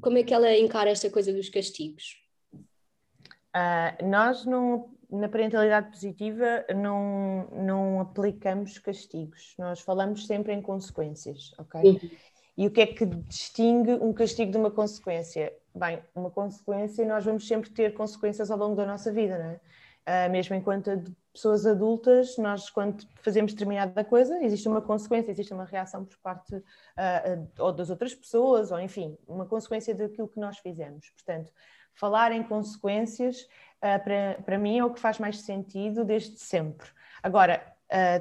como 0.00 0.18
é 0.18 0.22
que 0.22 0.32
ela 0.32 0.56
encara 0.56 0.90
esta 0.90 1.10
coisa 1.10 1.32
dos 1.32 1.48
castigos? 1.48 2.16
Uh, 2.54 4.06
nós 4.06 4.44
não, 4.44 4.94
na 5.10 5.28
parentalidade 5.28 5.90
positiva 5.90 6.64
não, 6.74 7.48
não 7.50 8.00
aplicamos 8.00 8.78
castigos, 8.78 9.54
nós 9.58 9.80
falamos 9.80 10.26
sempre 10.26 10.52
em 10.52 10.62
consequências, 10.62 11.52
ok? 11.58 11.80
Uhum. 11.82 12.10
E 12.56 12.66
o 12.66 12.70
que 12.70 12.80
é 12.80 12.86
que 12.86 13.06
distingue 13.06 13.92
um 13.92 14.12
castigo 14.12 14.50
de 14.50 14.58
uma 14.58 14.70
consequência? 14.70 15.52
Bem, 15.74 16.02
uma 16.14 16.30
consequência, 16.30 17.06
nós 17.06 17.24
vamos 17.24 17.46
sempre 17.46 17.70
ter 17.70 17.94
consequências 17.94 18.50
ao 18.50 18.58
longo 18.58 18.74
da 18.74 18.84
nossa 18.84 19.12
vida, 19.12 19.38
não 19.38 19.46
é? 19.46 19.60
Uh, 20.06 20.30
mesmo 20.30 20.56
enquanto 20.56 20.90
pessoas 21.32 21.64
adultas, 21.66 22.36
nós 22.36 22.68
quando 22.70 23.06
fazemos 23.22 23.52
determinada 23.52 24.02
coisa, 24.02 24.42
existe 24.42 24.66
uma 24.66 24.80
consequência, 24.80 25.30
existe 25.30 25.52
uma 25.52 25.64
reação 25.64 26.04
por 26.04 26.16
parte 26.18 26.56
uh, 26.56 27.48
ou 27.58 27.72
das 27.72 27.90
outras 27.90 28.14
pessoas, 28.14 28.72
ou 28.72 28.80
enfim, 28.80 29.16
uma 29.28 29.46
consequência 29.46 29.94
daquilo 29.94 30.26
que 30.26 30.40
nós 30.40 30.58
fizemos. 30.58 31.10
Portanto, 31.10 31.52
falar 31.94 32.32
em 32.32 32.42
consequências, 32.42 33.42
uh, 33.42 34.02
para, 34.02 34.42
para 34.44 34.58
mim, 34.58 34.78
é 34.78 34.84
o 34.84 34.92
que 34.92 34.98
faz 34.98 35.18
mais 35.18 35.40
sentido 35.42 36.04
desde 36.04 36.38
sempre. 36.38 36.88
Agora, 37.22 37.62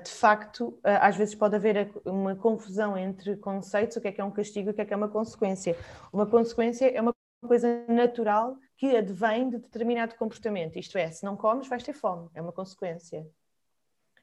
de 0.04 0.12
facto, 0.12 0.80
às 0.84 1.16
vezes 1.16 1.36
pode 1.36 1.56
haver 1.56 1.92
uma 2.04 2.36
confusão 2.36 2.98
entre 2.98 3.36
conceitos, 3.38 3.98
o 3.98 4.02
que 4.02 4.08
é 4.08 4.12
que 4.12 4.22
é 4.22 4.24
um 4.24 4.32
castigo 4.32 4.70
e 4.70 4.72
o 4.72 4.74
que 4.74 4.82
é 4.82 4.86
que 4.86 4.94
é 4.94 4.98
uma 4.98 5.10
consequência. 5.10 5.78
Uma 6.12 6.26
consequência 6.26 6.90
é 6.90 7.00
uma 7.00 7.14
coisa 7.48 7.86
natural 7.88 8.58
que 8.78 8.96
advém 8.96 9.50
de 9.50 9.58
determinado 9.58 10.16
comportamento. 10.16 10.78
Isto 10.78 10.98
é, 10.98 11.12
se 11.12 11.24
não 11.24 11.36
comes, 11.36 11.68
vais 11.68 11.84
ter 11.84 11.94
fome, 11.94 12.30
é 12.34 12.42
uma 12.42 12.52
consequência. 12.52 13.28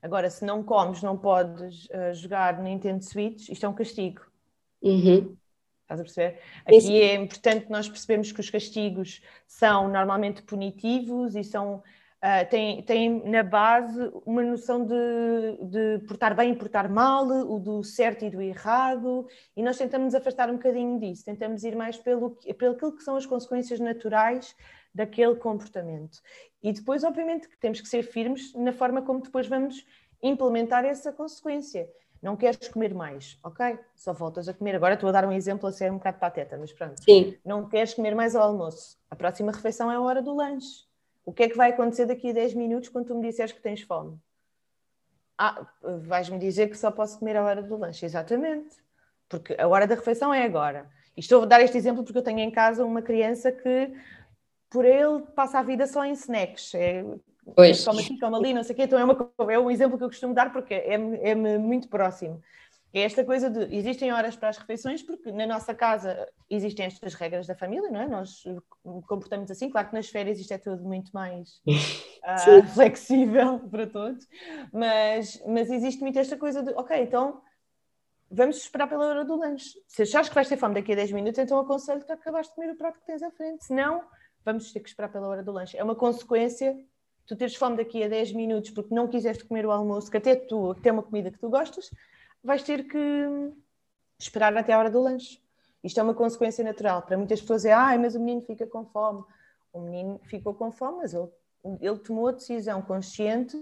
Agora, 0.02 0.30
se 0.30 0.44
não 0.44 0.62
comes, 0.62 1.02
não 1.02 1.16
podes 1.16 1.86
uh, 1.86 2.14
jogar 2.14 2.62
Nintendo 2.62 3.04
Switch, 3.04 3.48
isto 3.48 3.66
é 3.66 3.68
um 3.68 3.74
castigo. 3.74 4.22
Uhum. 4.82 5.36
Estás 5.82 6.00
a 6.00 6.02
perceber? 6.02 6.40
Aqui 6.64 7.00
é 7.00 7.14
importante 7.14 7.70
nós 7.70 7.88
percebemos 7.88 8.32
que 8.32 8.40
os 8.40 8.50
castigos 8.50 9.22
são 9.46 9.88
normalmente 9.88 10.42
punitivos 10.42 11.36
e 11.36 11.44
são 11.44 11.82
uh, 12.22 12.48
têm, 12.48 12.82
têm 12.82 13.28
na 13.28 13.42
base 13.42 14.10
uma 14.24 14.42
noção 14.42 14.84
de, 14.84 15.58
de 15.62 16.06
portar 16.06 16.34
bem 16.34 16.52
e 16.52 16.56
portar 16.56 16.90
mal, 16.90 17.26
o 17.26 17.58
do 17.58 17.82
certo 17.82 18.24
e 18.24 18.30
do 18.30 18.40
errado, 18.40 19.26
e 19.56 19.62
nós 19.62 19.76
tentamos 19.76 20.14
afastar 20.14 20.50
um 20.50 20.54
bocadinho 20.54 20.98
disso, 20.98 21.24
tentamos 21.24 21.64
ir 21.64 21.76
mais 21.76 21.96
pelo, 21.96 22.30
pelo 22.58 22.74
aquilo 22.74 22.96
que 22.96 23.02
são 23.02 23.16
as 23.16 23.26
consequências 23.26 23.80
naturais 23.80 24.54
daquele 24.94 25.36
comportamento. 25.36 26.20
E 26.62 26.72
depois, 26.72 27.04
obviamente, 27.04 27.48
que 27.48 27.58
temos 27.58 27.80
que 27.80 27.88
ser 27.88 28.02
firmes 28.02 28.54
na 28.54 28.72
forma 28.72 29.02
como 29.02 29.20
depois 29.20 29.46
vamos 29.46 29.86
implementar 30.22 30.84
essa 30.84 31.12
consequência. 31.12 31.88
Não 32.22 32.34
queres 32.34 32.66
comer 32.68 32.94
mais, 32.94 33.38
ok? 33.44 33.78
Só 33.94 34.12
voltas 34.12 34.48
a 34.48 34.54
comer. 34.54 34.74
Agora 34.74 34.94
estou 34.94 35.08
a 35.08 35.12
dar 35.12 35.26
um 35.26 35.32
exemplo 35.32 35.68
a 35.68 35.72
ser 35.72 35.92
um 35.92 35.98
bocado 35.98 36.18
pateta, 36.18 36.56
mas 36.56 36.72
pronto. 36.72 37.02
Sim. 37.04 37.36
Não 37.44 37.68
queres 37.68 37.92
comer 37.92 38.14
mais 38.14 38.34
ao 38.34 38.42
almoço. 38.42 38.96
A 39.10 39.14
próxima 39.14 39.52
refeição 39.52 39.92
é 39.92 39.96
a 39.96 40.00
hora 40.00 40.22
do 40.22 40.34
lanche. 40.34 40.85
O 41.26 41.32
que 41.32 41.42
é 41.42 41.48
que 41.48 41.56
vai 41.56 41.70
acontecer 41.70 42.06
daqui 42.06 42.30
a 42.30 42.32
10 42.32 42.54
minutos 42.54 42.88
quando 42.88 43.08
tu 43.08 43.14
me 43.16 43.26
disseres 43.26 43.50
que 43.50 43.60
tens 43.60 43.82
fome? 43.82 44.16
Ah, 45.36 45.66
vais-me 45.82 46.38
dizer 46.38 46.70
que 46.70 46.78
só 46.78 46.88
posso 46.90 47.18
comer 47.18 47.36
a 47.36 47.42
hora 47.42 47.60
do 47.60 47.76
lanche. 47.76 48.06
Exatamente. 48.06 48.76
Porque 49.28 49.56
a 49.58 49.66
hora 49.66 49.88
da 49.88 49.96
refeição 49.96 50.32
é 50.32 50.44
agora. 50.44 50.88
E 51.16 51.20
estou 51.20 51.42
a 51.42 51.46
dar 51.46 51.60
este 51.60 51.76
exemplo 51.76 52.04
porque 52.04 52.16
eu 52.16 52.22
tenho 52.22 52.38
em 52.38 52.50
casa 52.50 52.84
uma 52.84 53.02
criança 53.02 53.50
que, 53.50 53.92
por 54.70 54.84
ele, 54.84 55.22
passa 55.34 55.58
a 55.58 55.64
vida 55.64 55.84
só 55.88 56.04
em 56.04 56.12
snacks. 56.12 56.72
É, 56.76 57.04
pois. 57.56 57.84
Come 57.84 58.02
aqui, 58.02 58.20
come 58.20 58.36
ali, 58.36 58.54
não 58.54 58.62
sei 58.62 58.74
o 58.74 58.76
quê. 58.76 58.82
Então 58.84 58.98
é, 58.98 59.04
uma, 59.04 59.32
é 59.52 59.58
um 59.58 59.70
exemplo 59.70 59.98
que 59.98 60.04
eu 60.04 60.08
costumo 60.08 60.32
dar 60.32 60.52
porque 60.52 60.74
é-me 60.74 61.18
é 61.18 61.34
muito 61.34 61.88
próximo. 61.88 62.40
É 62.96 63.02
esta 63.02 63.22
coisa 63.22 63.50
de 63.50 63.76
existem 63.76 64.10
horas 64.10 64.36
para 64.36 64.48
as 64.48 64.56
refeições, 64.56 65.02
porque 65.02 65.30
na 65.30 65.46
nossa 65.46 65.74
casa 65.74 66.26
existem 66.48 66.86
estas 66.86 67.12
regras 67.12 67.46
da 67.46 67.54
família, 67.54 67.90
não 67.90 68.00
é? 68.00 68.08
Nós 68.08 68.42
comportamos 69.06 69.50
assim, 69.50 69.68
claro 69.68 69.88
que 69.88 69.94
nas 69.94 70.08
férias 70.08 70.40
isto 70.40 70.52
é 70.52 70.56
tudo 70.56 70.82
muito 70.82 71.10
mais 71.12 71.60
uh, 71.68 72.66
flexível 72.72 73.58
para 73.68 73.86
todos, 73.86 74.26
mas, 74.72 75.38
mas 75.46 75.70
existe 75.70 76.00
muito 76.00 76.18
esta 76.18 76.38
coisa 76.38 76.62
de, 76.62 76.70
ok, 76.70 76.98
então 77.02 77.42
vamos 78.30 78.56
esperar 78.56 78.88
pela 78.88 79.08
hora 79.08 79.26
do 79.26 79.36
lanche. 79.36 79.78
Se 79.86 80.00
achares 80.00 80.30
que 80.30 80.34
vais 80.34 80.48
ter 80.48 80.56
fome 80.56 80.76
daqui 80.76 80.92
a 80.92 80.96
10 80.96 81.12
minutos, 81.12 81.38
então 81.38 81.58
aconselho 81.58 82.02
que 82.02 82.10
acabaste 82.10 82.52
de 82.52 82.54
comer 82.54 82.72
o 82.72 82.78
prato 82.78 82.98
que 82.98 83.04
tens 83.04 83.22
à 83.22 83.30
frente. 83.30 83.62
Se 83.62 83.74
não, 83.74 84.04
vamos 84.42 84.72
ter 84.72 84.80
que 84.80 84.88
esperar 84.88 85.12
pela 85.12 85.28
hora 85.28 85.42
do 85.42 85.52
lanche. 85.52 85.76
É 85.76 85.84
uma 85.84 85.94
consequência 85.94 86.74
tu 87.26 87.36
teres 87.36 87.56
fome 87.56 87.76
daqui 87.76 88.02
a 88.02 88.08
10 88.08 88.32
minutos 88.32 88.70
porque 88.70 88.94
não 88.94 89.06
quiseste 89.06 89.44
comer 89.44 89.66
o 89.66 89.70
almoço, 89.70 90.10
que 90.10 90.16
até 90.16 90.34
tu, 90.34 90.74
que 90.76 90.80
tem 90.80 90.92
uma 90.92 91.02
comida 91.02 91.30
que 91.30 91.38
tu 91.38 91.50
gostas, 91.50 91.90
vais 92.46 92.62
ter 92.62 92.84
que 92.84 93.52
esperar 94.18 94.56
até 94.56 94.72
a 94.72 94.78
hora 94.78 94.90
do 94.90 95.02
lanche. 95.02 95.42
Isto 95.82 96.00
é 96.00 96.02
uma 96.02 96.14
consequência 96.14 96.64
natural. 96.64 97.02
Para 97.02 97.18
muitas 97.18 97.40
pessoas 97.40 97.64
é, 97.64 97.74
mas 97.98 98.14
o 98.14 98.20
menino 98.20 98.42
fica 98.42 98.66
com 98.66 98.84
fome. 98.86 99.24
O 99.72 99.80
menino 99.80 100.20
ficou 100.24 100.54
com 100.54 100.70
fome, 100.72 100.98
mas 100.98 101.12
ele, 101.12 101.28
ele 101.80 101.98
tomou 101.98 102.28
a 102.28 102.32
decisão 102.32 102.80
consciente 102.80 103.56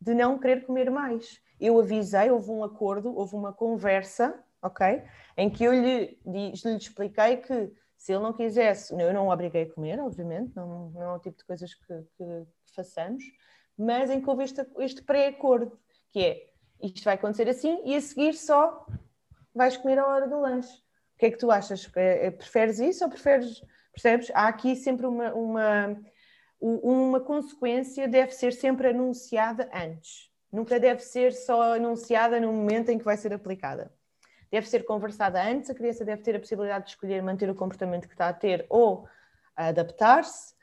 de 0.00 0.14
não 0.14 0.38
querer 0.38 0.66
comer 0.66 0.90
mais. 0.90 1.40
Eu 1.58 1.80
avisei, 1.80 2.30
houve 2.30 2.50
um 2.50 2.62
acordo, 2.62 3.16
houve 3.16 3.34
uma 3.34 3.52
conversa, 3.52 4.38
ok? 4.60 5.02
Em 5.36 5.48
que 5.48 5.64
eu 5.64 5.72
lhe, 5.72 6.18
lhe 6.26 6.52
expliquei 6.76 7.38
que 7.38 7.72
se 7.96 8.12
ele 8.12 8.22
não 8.22 8.32
quisesse, 8.32 8.92
eu 8.92 9.12
não 9.12 9.26
o 9.26 9.32
obriguei 9.32 9.62
a 9.62 9.72
comer, 9.72 9.98
obviamente, 9.98 10.54
não, 10.54 10.90
não 10.90 11.02
é 11.02 11.12
o 11.14 11.18
tipo 11.18 11.38
de 11.38 11.44
coisas 11.44 11.74
que, 11.74 12.02
que 12.16 12.46
façamos, 12.74 13.24
mas 13.76 14.10
em 14.10 14.20
que 14.20 14.28
houve 14.28 14.44
este, 14.44 14.66
este 14.78 15.02
pré-acordo, 15.02 15.78
que 16.10 16.20
é 16.20 16.55
isto 16.82 17.04
vai 17.04 17.14
acontecer 17.14 17.48
assim 17.48 17.80
e 17.84 17.94
a 17.94 18.00
seguir 18.00 18.34
só 18.34 18.86
vais 19.54 19.76
comer 19.76 19.98
à 19.98 20.06
hora 20.06 20.28
do 20.28 20.40
lanche. 20.40 20.72
O 21.14 21.18
que 21.18 21.26
é 21.26 21.30
que 21.30 21.38
tu 21.38 21.50
achas? 21.50 21.90
É, 21.96 22.26
é, 22.26 22.30
preferes 22.30 22.78
isso 22.78 23.04
ou 23.04 23.10
preferes, 23.10 23.62
percebes? 23.92 24.30
Há 24.34 24.48
aqui 24.48 24.76
sempre 24.76 25.06
uma, 25.06 25.32
uma, 25.32 26.00
uma 26.60 27.20
consequência, 27.20 28.06
deve 28.06 28.32
ser 28.32 28.52
sempre 28.52 28.88
anunciada 28.88 29.70
antes. 29.72 30.30
Nunca 30.52 30.78
deve 30.78 31.00
ser 31.00 31.32
só 31.32 31.74
anunciada 31.74 32.38
no 32.38 32.52
momento 32.52 32.90
em 32.90 32.98
que 32.98 33.04
vai 33.04 33.16
ser 33.16 33.32
aplicada. 33.32 33.92
Deve 34.50 34.68
ser 34.68 34.84
conversada 34.84 35.42
antes, 35.42 35.70
a 35.70 35.74
criança 35.74 36.04
deve 36.04 36.22
ter 36.22 36.36
a 36.36 36.38
possibilidade 36.38 36.84
de 36.84 36.90
escolher 36.90 37.22
manter 37.22 37.50
o 37.50 37.54
comportamento 37.54 38.06
que 38.06 38.14
está 38.14 38.28
a 38.28 38.32
ter 38.32 38.66
ou 38.68 39.08
adaptar-se, 39.56 40.54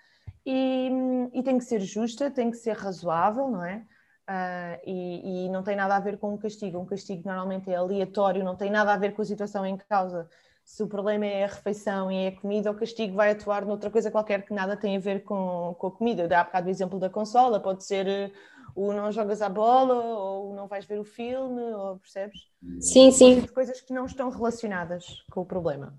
e, 0.46 0.90
e 1.34 1.44
tem 1.44 1.58
que 1.58 1.64
ser 1.64 1.80
justa, 1.80 2.30
tem 2.30 2.52
que 2.52 2.58
ser 2.58 2.76
razoável, 2.76 3.48
não 3.48 3.64
é? 3.64 3.86
Uh, 4.30 4.80
e, 4.86 5.46
e, 5.46 5.50
não 5.50 5.64
tem 5.64 5.76
nada 5.76 5.98
a 5.98 6.00
ver 6.00 6.18
com 6.18 6.34
um 6.34 6.38
castigo. 6.38 6.80
Um 6.80 6.86
castigo 6.86 7.24
normalmente 7.26 7.70
é 7.70 7.76
aleatório, 7.76 8.44
não 8.44 8.56
tem 8.56 8.72
nada 8.72 8.94
a 8.94 8.98
ver 8.98 9.14
com 9.14 9.22
a 9.22 9.26
situação 9.26 9.66
em 9.66 9.76
causa. 9.76 10.30
Se 10.64 10.82
o 10.82 10.88
problema 10.88 11.26
é 11.26 11.44
a 11.44 11.48
refeição 11.48 12.10
e 12.10 12.16
é 12.16 12.28
a 12.30 12.40
comida, 12.40 12.72
o 12.72 12.76
castigo 12.76 13.16
vai 13.16 13.32
atuar 13.32 13.66
noutra 13.66 13.92
coisa 13.92 14.10
qualquer 14.10 14.46
que 14.46 14.54
nada 14.54 14.78
tem 14.78 14.96
a 14.96 15.00
ver 15.00 15.24
com, 15.24 15.76
com 15.78 15.88
a 15.88 15.92
comida. 15.92 16.24
Eu 16.24 16.30
dei 16.30 16.38
há 16.38 16.44
bocado 16.46 16.68
o 16.68 16.72
exemplo 16.72 17.00
da 17.00 17.10
consola, 17.10 17.60
pode 17.60 17.84
ser 17.84 18.08
uh, 18.08 18.82
o 18.82 18.94
não 18.94 19.12
jogas 19.12 19.42
a 19.42 19.50
bola 19.50 19.94
ou 19.94 20.56
não 20.56 20.68
vais 20.68 20.86
ver 20.86 21.00
o 21.00 21.04
filme, 21.04 21.62
ou 21.62 22.00
percebes? 22.00 22.40
Sim, 22.80 23.12
sim. 23.12 23.42
De 23.42 23.50
coisas 23.50 23.82
que 23.82 23.92
não 23.92 24.06
estão 24.06 24.30
relacionadas 24.30 25.06
com 25.32 25.42
o 25.42 25.46
problema. 25.46 25.94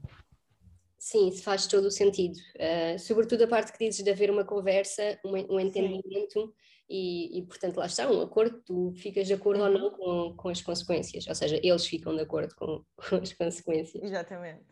Sim, 0.98 1.28
isso 1.28 1.42
faz 1.42 1.66
todo 1.66 1.84
o 1.84 1.90
sentido. 1.90 2.38
Uh, 2.56 2.98
sobretudo 2.98 3.44
a 3.44 3.48
parte 3.48 3.70
que 3.70 3.84
dizes 3.84 4.02
de 4.02 4.10
haver 4.10 4.30
uma 4.30 4.46
conversa, 4.46 5.18
um, 5.22 5.56
um 5.56 5.60
entendimento. 5.60 6.40
Sim 6.40 6.52
e, 6.88 7.38
e, 7.38 7.42
portanto 7.46 7.78
lá 7.78 7.86
está 7.86 8.10
um 8.10 8.20
acordo, 8.20 8.60
tu 8.64 8.92
ficas 8.96 9.26
de 9.26 9.34
acordo 9.34 9.62
ou 9.62 9.70
não 9.70 9.90
com, 9.90 10.34
com 10.36 10.48
as 10.48 10.60
consequências, 10.60 11.26
ou 11.26 11.34
seja, 11.34 11.58
eles 11.62 11.86
ficam 11.86 12.14
de 12.14 12.22
acordo 12.22 12.54
com, 12.54 12.84
com 13.08 13.16
as 13.16 13.32
consequências. 13.32 14.02
Exatamente. 14.02 14.64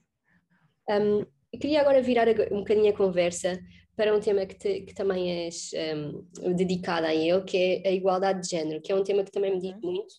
Um, 0.89 1.21
eu 1.53 1.59
queria 1.59 1.81
agora 1.81 2.03
virar 2.03 2.29
um 2.51 2.59
bocadinho 2.59 2.91
a 2.91 2.97
conversa 2.97 3.61
para 3.97 4.15
um 4.15 4.21
tema 4.21 4.47
que, 4.47 4.59
te, 4.59 4.81
que 4.83 4.95
também 4.95 5.45
és 5.45 5.71
um, 5.95 6.55
dedicada 6.55 7.09
a 7.09 7.15
ele, 7.15 7.43
que 7.43 7.57
é 7.57 7.89
a 7.89 7.93
igualdade 7.93 8.41
de 8.41 8.49
género, 8.49 8.81
que 8.81 8.91
é 8.91 8.95
um 8.95 9.05
tema 9.05 9.23
que 9.23 9.31
também 9.31 9.53
me 9.53 9.61
diz 9.61 9.73
uhum. 9.73 9.81
muito. 9.83 10.15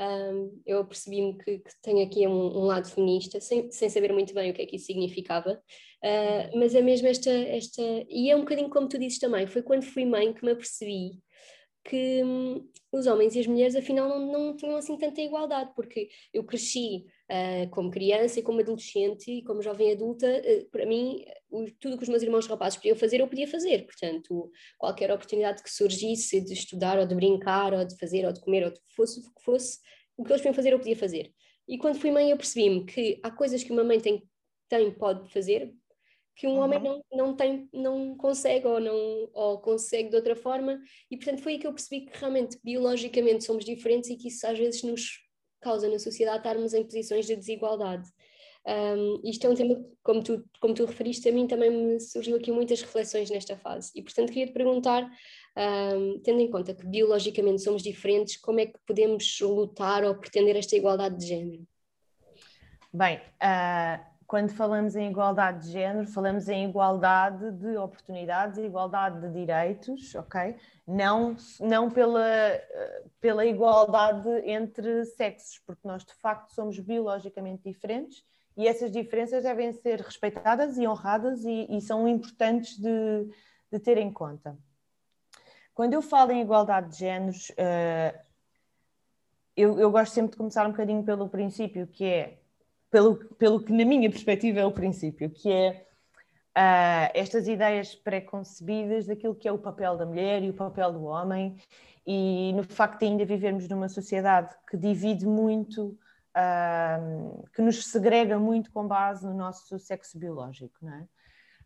Um, 0.00 0.62
eu 0.64 0.84
percebi-me 0.86 1.36
que, 1.36 1.58
que 1.58 1.70
tenho 1.82 2.06
aqui 2.06 2.26
um, 2.26 2.58
um, 2.58 2.64
lado 2.64 2.88
feminista, 2.88 3.40
sem, 3.40 3.70
sem 3.70 3.88
saber 3.90 4.12
muito 4.12 4.32
bem 4.32 4.50
o 4.50 4.54
que 4.54 4.62
é 4.62 4.66
que 4.66 4.76
isso 4.76 4.86
significava, 4.86 5.54
uh, 5.54 6.58
mas 6.58 6.74
é 6.74 6.80
mesmo 6.80 7.08
esta, 7.08 7.30
esta. 7.30 7.82
E 8.08 8.30
é 8.30 8.36
um 8.36 8.40
bocadinho 8.40 8.70
como 8.70 8.88
tu 8.88 8.98
dizes 8.98 9.18
também, 9.18 9.46
foi 9.46 9.60
quando 9.60 9.82
fui 9.82 10.06
mãe 10.06 10.32
que 10.32 10.44
me 10.44 10.52
apercebi 10.52 11.20
que 11.88 12.22
hum, 12.22 12.68
os 12.92 13.06
homens 13.06 13.34
e 13.34 13.40
as 13.40 13.46
mulheres 13.46 13.74
afinal 13.74 14.08
não, 14.08 14.30
não 14.30 14.56
tinham 14.56 14.76
assim 14.76 14.98
tanta 14.98 15.22
igualdade, 15.22 15.72
porque 15.74 16.10
eu 16.34 16.44
cresci 16.44 17.06
uh, 17.30 17.68
como 17.70 17.90
criança 17.90 18.38
e 18.38 18.42
como 18.42 18.60
adolescente 18.60 19.30
e 19.30 19.42
como 19.42 19.62
jovem 19.62 19.92
adulta, 19.92 20.26
uh, 20.26 20.70
para 20.70 20.84
mim 20.84 21.24
o, 21.50 21.64
tudo 21.80 21.96
que 21.96 22.02
os 22.02 22.08
meus 22.10 22.22
irmãos 22.22 22.46
rapazes 22.46 22.76
podiam 22.76 22.94
fazer 22.94 23.22
eu 23.22 23.26
podia 23.26 23.48
fazer, 23.48 23.86
portanto 23.86 24.50
qualquer 24.76 25.10
oportunidade 25.10 25.62
que 25.62 25.70
surgisse 25.70 26.42
de 26.42 26.52
estudar 26.52 26.98
ou 26.98 27.06
de 27.06 27.14
brincar 27.14 27.72
ou 27.72 27.82
de 27.86 27.96
fazer 27.96 28.26
ou 28.26 28.32
de 28.32 28.40
comer 28.40 28.66
ou 28.66 28.70
de 28.70 28.80
fosse 28.94 29.20
o 29.20 29.22
que 29.22 29.42
fosse, 29.42 29.78
o 30.14 30.24
que 30.24 30.30
eles 30.30 30.42
podiam 30.42 30.54
fazer 30.54 30.72
eu 30.74 30.78
podia 30.78 30.96
fazer. 30.96 31.32
E 31.66 31.78
quando 31.78 31.98
fui 31.98 32.10
mãe 32.10 32.30
eu 32.30 32.36
percebi-me 32.36 32.84
que 32.84 33.18
há 33.22 33.30
coisas 33.30 33.64
que 33.64 33.72
uma 33.72 33.84
mãe 33.84 33.98
tem, 33.98 34.22
tem 34.68 34.90
pode 34.90 35.30
fazer 35.32 35.72
que 36.38 36.46
um 36.46 36.52
uhum. 36.52 36.60
homem 36.60 36.80
não, 36.80 37.04
não 37.12 37.36
tem, 37.36 37.68
não 37.72 38.16
consegue 38.16 38.64
ou 38.64 38.78
não 38.78 39.28
ou 39.34 39.58
consegue 39.58 40.08
de 40.08 40.16
outra 40.16 40.36
forma 40.36 40.80
e 41.10 41.16
portanto 41.16 41.42
foi 41.42 41.54
aí 41.54 41.58
que 41.58 41.66
eu 41.66 41.72
percebi 41.72 42.06
que 42.06 42.16
realmente 42.16 42.56
biologicamente 42.62 43.44
somos 43.44 43.64
diferentes 43.64 44.08
e 44.08 44.16
que 44.16 44.28
isso 44.28 44.46
às 44.46 44.56
vezes 44.56 44.84
nos 44.84 45.18
causa 45.60 45.88
na 45.88 45.98
sociedade 45.98 46.38
estarmos 46.38 46.72
em 46.72 46.84
posições 46.84 47.26
de 47.26 47.34
desigualdade. 47.34 48.08
Um, 48.64 49.20
isto 49.24 49.46
é 49.46 49.50
um 49.50 49.54
tema, 49.54 49.84
como 50.02 50.22
tu, 50.22 50.44
como 50.60 50.74
tu 50.74 50.84
referiste, 50.84 51.28
a 51.28 51.32
mim 51.32 51.48
também 51.48 51.70
me 51.70 51.98
surgiu 51.98 52.36
aqui 52.36 52.52
muitas 52.52 52.82
reflexões 52.82 53.30
nesta 53.30 53.56
fase. 53.56 53.90
E, 53.94 54.02
portanto, 54.02 54.28
queria 54.28 54.46
te 54.46 54.52
perguntar, 54.52 55.10
um, 55.56 56.20
tendo 56.20 56.40
em 56.40 56.50
conta 56.50 56.74
que 56.74 56.86
biologicamente 56.86 57.62
somos 57.62 57.82
diferentes, 57.82 58.36
como 58.36 58.60
é 58.60 58.66
que 58.66 58.78
podemos 58.86 59.40
lutar 59.40 60.04
ou 60.04 60.14
pretender 60.14 60.54
esta 60.54 60.76
igualdade 60.76 61.16
de 61.16 61.26
género? 61.26 61.66
Bem, 62.92 63.16
uh, 63.16 64.17
quando 64.28 64.50
falamos 64.50 64.94
em 64.94 65.08
igualdade 65.08 65.66
de 65.66 65.72
género, 65.72 66.06
falamos 66.06 66.50
em 66.50 66.68
igualdade 66.68 67.50
de 67.52 67.78
oportunidades, 67.78 68.58
igualdade 68.58 69.22
de 69.22 69.32
direitos, 69.32 70.14
ok? 70.14 70.54
Não, 70.86 71.34
não 71.58 71.90
pela, 71.90 72.20
pela 73.22 73.46
igualdade 73.46 74.28
entre 74.44 75.06
sexos, 75.06 75.58
porque 75.66 75.88
nós 75.88 76.04
de 76.04 76.12
facto 76.12 76.52
somos 76.52 76.78
biologicamente 76.78 77.62
diferentes 77.64 78.22
e 78.54 78.68
essas 78.68 78.92
diferenças 78.92 79.44
devem 79.44 79.72
ser 79.72 80.02
respeitadas 80.02 80.76
e 80.76 80.86
honradas 80.86 81.42
e, 81.44 81.66
e 81.70 81.80
são 81.80 82.06
importantes 82.06 82.76
de, 82.76 83.30
de, 83.72 83.78
ter 83.78 83.96
em 83.96 84.12
conta. 84.12 84.58
Quando 85.74 85.94
eu 85.94 86.02
falo 86.02 86.32
em 86.32 86.42
igualdade 86.42 86.90
de 86.90 86.98
géneros, 86.98 87.48
uh, 87.50 88.18
eu, 89.56 89.78
eu 89.80 89.90
gosto 89.90 90.12
sempre 90.12 90.32
de 90.32 90.36
começar 90.36 90.66
um 90.66 90.72
bocadinho 90.72 91.02
pelo 91.02 91.30
princípio, 91.30 91.86
que 91.86 92.04
é, 92.04 92.37
pelo, 92.90 93.16
pelo 93.36 93.62
que 93.62 93.72
na 93.72 93.84
minha 93.84 94.10
perspectiva 94.10 94.60
é 94.60 94.64
o 94.64 94.72
princípio, 94.72 95.30
que 95.30 95.50
é 95.50 95.86
uh, 96.56 97.10
estas 97.14 97.46
ideias 97.48 97.94
pré-concebidas 97.94 99.06
daquilo 99.06 99.34
que 99.34 99.48
é 99.48 99.52
o 99.52 99.58
papel 99.58 99.96
da 99.96 100.06
mulher 100.06 100.42
e 100.42 100.50
o 100.50 100.54
papel 100.54 100.92
do 100.92 101.04
homem, 101.04 101.56
e 102.06 102.52
no 102.54 102.64
facto 102.64 103.00
de 103.00 103.06
ainda 103.06 103.24
vivermos 103.24 103.68
numa 103.68 103.88
sociedade 103.88 104.54
que 104.68 104.76
divide 104.76 105.26
muito 105.26 105.98
que 107.54 107.62
nos 107.62 107.86
segrega 107.86 108.38
muito 108.38 108.70
com 108.70 108.86
base 108.86 109.26
no 109.26 109.34
nosso 109.34 109.78
sexo 109.78 110.18
biológico, 110.18 110.76
não 110.82 110.94
é? 110.94 111.08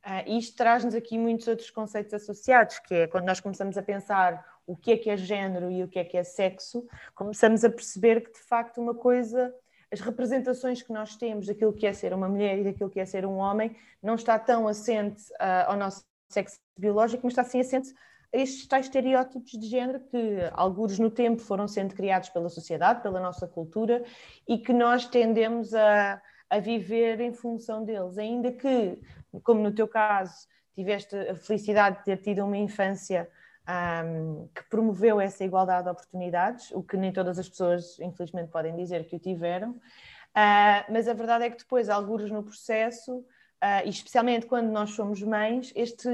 Uh, 0.04 0.38
isto 0.38 0.56
traz-nos 0.56 0.96
aqui 0.96 1.16
muitos 1.16 1.46
outros 1.46 1.70
conceitos 1.70 2.12
associados, 2.12 2.80
que 2.80 2.92
é 2.92 3.06
quando 3.06 3.24
nós 3.24 3.38
começamos 3.38 3.78
a 3.78 3.82
pensar 3.82 4.44
o 4.66 4.76
que 4.76 4.92
é 4.92 4.96
que 4.96 5.08
é 5.08 5.16
género 5.16 5.70
e 5.70 5.84
o 5.84 5.88
que 5.88 5.98
é 5.98 6.04
que 6.04 6.16
é 6.16 6.24
sexo, 6.24 6.84
começamos 7.14 7.64
a 7.64 7.70
perceber 7.70 8.20
que 8.20 8.32
de 8.32 8.40
facto 8.40 8.80
uma 8.80 8.94
coisa, 8.94 9.54
as 9.92 10.00
representações 10.00 10.80
que 10.80 10.92
nós 10.92 11.16
temos 11.16 11.46
daquilo 11.46 11.72
que 11.72 11.86
é 11.86 11.92
ser 11.92 12.14
uma 12.14 12.28
mulher 12.28 12.58
e 12.58 12.64
daquilo 12.64 12.88
que 12.88 12.98
é 12.98 13.04
ser 13.04 13.26
um 13.26 13.36
homem, 13.36 13.76
não 14.02 14.14
está 14.14 14.38
tão 14.38 14.66
assente 14.66 15.22
uh, 15.32 15.68
ao 15.68 15.76
nosso 15.76 16.02
sexo 16.30 16.58
biológico, 16.78 17.20
mas 17.24 17.32
está 17.32 17.44
sim 17.44 17.60
assente 17.60 17.92
estes 18.32 18.66
tais 18.66 18.86
estereótipos 18.86 19.50
de 19.50 19.66
género 19.66 20.00
que, 20.00 20.38
alguns 20.54 20.98
no 20.98 21.10
tempo, 21.10 21.42
foram 21.42 21.68
sendo 21.68 21.94
criados 21.94 22.30
pela 22.30 22.48
sociedade, 22.48 23.02
pela 23.02 23.20
nossa 23.20 23.46
cultura 23.46 24.02
e 24.48 24.56
que 24.56 24.72
nós 24.72 25.04
tendemos 25.04 25.74
a, 25.74 26.20
a 26.48 26.58
viver 26.58 27.20
em 27.20 27.34
função 27.34 27.84
deles. 27.84 28.16
Ainda 28.16 28.50
que, 28.50 28.98
como 29.42 29.62
no 29.62 29.74
teu 29.74 29.86
caso, 29.86 30.48
tiveste 30.74 31.14
a 31.14 31.36
felicidade 31.36 31.98
de 31.98 32.04
ter 32.04 32.16
tido 32.16 32.42
uma 32.42 32.56
infância 32.56 33.28
um, 33.68 34.48
que 34.54 34.62
promoveu 34.68 35.20
essa 35.20 35.44
igualdade 35.44 35.84
de 35.84 35.90
oportunidades, 35.90 36.70
o 36.72 36.82
que 36.82 36.96
nem 36.96 37.12
todas 37.12 37.38
as 37.38 37.48
pessoas, 37.48 37.98
infelizmente, 38.00 38.50
podem 38.50 38.74
dizer 38.74 39.06
que 39.06 39.16
o 39.16 39.18
tiveram. 39.18 39.70
Uh, 39.70 40.90
mas 40.90 41.06
a 41.08 41.12
verdade 41.12 41.44
é 41.44 41.50
que 41.50 41.58
depois, 41.58 41.88
alguns 41.88 42.30
no 42.30 42.42
processo, 42.42 43.18
uh, 43.18 43.84
e 43.84 43.88
especialmente 43.90 44.46
quando 44.46 44.70
nós 44.70 44.90
somos 44.90 45.22
mães, 45.22 45.72
este 45.76 46.08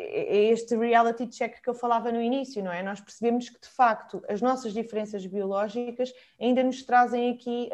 é 0.00 0.44
este 0.50 0.76
reality 0.76 1.26
check 1.26 1.60
que 1.60 1.68
eu 1.68 1.74
falava 1.74 2.12
no 2.12 2.22
início, 2.22 2.62
não 2.62 2.72
é? 2.72 2.82
Nós 2.84 3.00
percebemos 3.00 3.48
que, 3.48 3.60
de 3.60 3.68
facto, 3.68 4.22
as 4.28 4.40
nossas 4.40 4.72
diferenças 4.72 5.26
biológicas 5.26 6.12
ainda 6.40 6.62
nos 6.62 6.84
trazem 6.84 7.32
aqui, 7.32 7.68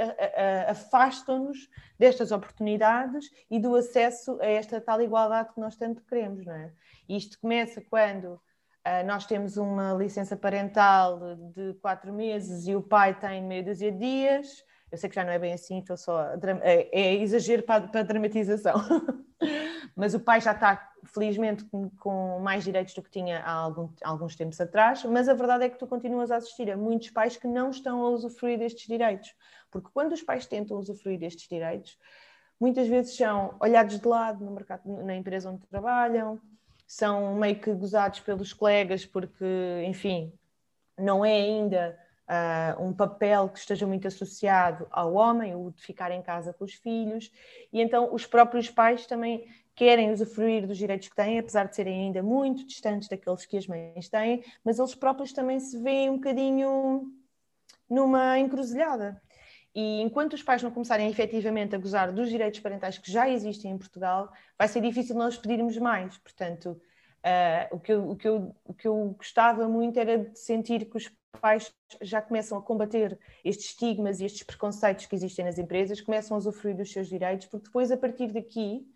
afastam-nos 0.66 1.68
destas 1.98 2.32
oportunidades 2.32 3.30
e 3.50 3.60
do 3.60 3.76
acesso 3.76 4.38
a 4.40 4.46
esta 4.46 4.80
tal 4.80 5.02
igualdade 5.02 5.52
que 5.52 5.60
nós 5.60 5.76
tanto 5.76 6.02
queremos, 6.02 6.46
não 6.46 6.54
é? 6.54 6.72
E 7.06 7.16
isto 7.16 7.38
começa 7.38 7.82
quando 7.82 8.24
uh, 8.24 9.06
nós 9.06 9.26
temos 9.26 9.58
uma 9.58 9.92
licença 9.92 10.36
parental 10.36 11.36
de 11.54 11.74
quatro 11.74 12.12
meses 12.12 12.66
e 12.66 12.74
o 12.74 12.82
pai 12.82 13.18
tem 13.18 13.42
meia 13.42 13.62
dúzia 13.62 13.92
de 13.92 13.98
dias. 13.98 14.64
Eu 14.94 14.98
sei 14.98 15.08
que 15.08 15.16
já 15.16 15.24
não 15.24 15.32
é 15.32 15.38
bem 15.40 15.52
assim, 15.52 15.80
estou 15.80 15.96
só. 15.96 16.34
É, 16.62 16.88
é 16.92 17.14
exagero 17.14 17.64
para, 17.64 17.88
para 17.88 18.04
dramatização. 18.04 18.74
Mas 19.96 20.14
o 20.14 20.20
pai 20.20 20.40
já 20.40 20.52
está 20.52 20.92
felizmente 21.02 21.64
com, 21.64 21.90
com, 21.90 22.38
mais 22.38 22.62
direitos 22.62 22.94
do 22.94 23.02
que 23.02 23.10
tinha 23.10 23.40
há, 23.40 23.50
algum, 23.50 23.88
alguns 24.04 24.36
tempos 24.36 24.60
atrás, 24.60 25.04
mas 25.04 25.28
a 25.28 25.34
verdade 25.34 25.64
é 25.64 25.68
que 25.68 25.78
tu 25.78 25.86
continuas 25.86 26.30
a 26.30 26.36
assistir 26.36 26.70
a 26.70 26.76
muitos 26.76 27.10
pais 27.10 27.36
que 27.36 27.46
não 27.46 27.70
estão 27.70 28.02
a 28.04 28.08
usufruir 28.08 28.58
destes 28.58 28.86
direitos, 28.88 29.34
porque 29.70 29.88
quando 29.92 30.12
os 30.12 30.22
pais 30.22 30.46
tentam 30.46 30.78
usufruir 30.78 31.18
destes 31.18 31.46
direitos, 31.48 31.96
muitas 32.58 32.88
vezes 32.88 33.16
são 33.16 33.54
olhados 33.60 34.00
de 34.00 34.08
lado 34.08 34.44
no 34.44 34.50
mercado, 34.50 34.82
na 35.04 35.14
empresa 35.14 35.50
onde 35.50 35.66
trabalham, 35.66 36.40
são 36.86 37.34
meio 37.36 37.60
que 37.60 37.72
gozados 37.72 38.20
pelos 38.20 38.52
colegas 38.52 39.04
porque, 39.04 39.84
enfim, 39.86 40.32
não 40.98 41.24
é 41.24 41.34
ainda 41.34 41.98
uh, 42.28 42.82
um 42.82 42.92
papel 42.92 43.48
que 43.48 43.58
esteja 43.58 43.86
muito 43.86 44.06
associado 44.06 44.86
ao 44.90 45.14
homem, 45.14 45.54
o 45.54 45.70
de 45.70 45.82
ficar 45.82 46.10
em 46.10 46.22
casa 46.22 46.52
com 46.52 46.64
os 46.64 46.74
filhos, 46.74 47.30
e 47.72 47.80
então 47.80 48.14
os 48.14 48.26
próprios 48.26 48.70
pais 48.70 49.06
também 49.06 49.46
querem 49.74 50.12
usufruir 50.12 50.66
dos 50.66 50.78
direitos 50.78 51.08
que 51.08 51.16
têm, 51.16 51.38
apesar 51.38 51.66
de 51.66 51.74
serem 51.74 52.06
ainda 52.06 52.22
muito 52.22 52.64
distantes 52.64 53.08
daqueles 53.08 53.44
que 53.44 53.56
as 53.56 53.66
mães 53.66 54.08
têm, 54.08 54.44
mas 54.64 54.78
eles 54.78 54.94
próprios 54.94 55.32
também 55.32 55.58
se 55.58 55.78
veem 55.82 56.10
um 56.10 56.16
bocadinho 56.16 57.12
numa 57.90 58.38
encruzilhada. 58.38 59.20
E 59.74 60.00
enquanto 60.00 60.34
os 60.34 60.42
pais 60.42 60.62
não 60.62 60.70
começarem 60.70 61.10
efetivamente 61.10 61.74
a 61.74 61.78
gozar 61.78 62.12
dos 62.12 62.30
direitos 62.30 62.60
parentais 62.60 62.96
que 62.96 63.10
já 63.10 63.28
existem 63.28 63.72
em 63.72 63.78
Portugal, 63.78 64.32
vai 64.56 64.68
ser 64.68 64.80
difícil 64.80 65.16
nós 65.16 65.36
pedirmos 65.36 65.76
mais. 65.76 66.16
Portanto, 66.18 66.80
uh, 67.24 67.74
o, 67.74 67.80
que 67.80 67.92
eu, 67.92 68.10
o, 68.10 68.16
que 68.16 68.28
eu, 68.28 68.54
o 68.64 68.72
que 68.72 68.86
eu 68.86 69.16
gostava 69.18 69.68
muito 69.68 69.98
era 69.98 70.18
de 70.18 70.38
sentir 70.38 70.84
que 70.84 70.96
os 70.96 71.10
pais 71.38 71.72
já 72.00 72.20
começam 72.22 72.58
a 72.58 72.62
combater 72.62 73.18
estes 73.44 73.66
estigmas 73.66 74.20
e 74.20 74.24
estes 74.24 74.42
preconceitos 74.42 75.06
que 75.06 75.14
existem 75.14 75.44
nas 75.44 75.58
empresas, 75.58 76.00
começam 76.00 76.34
a 76.34 76.38
usufruir 76.38 76.76
dos 76.76 76.92
seus 76.92 77.08
direitos, 77.08 77.46
porque 77.46 77.66
depois, 77.66 77.90
a 77.90 77.96
partir 77.96 78.32
daqui, 78.32 78.86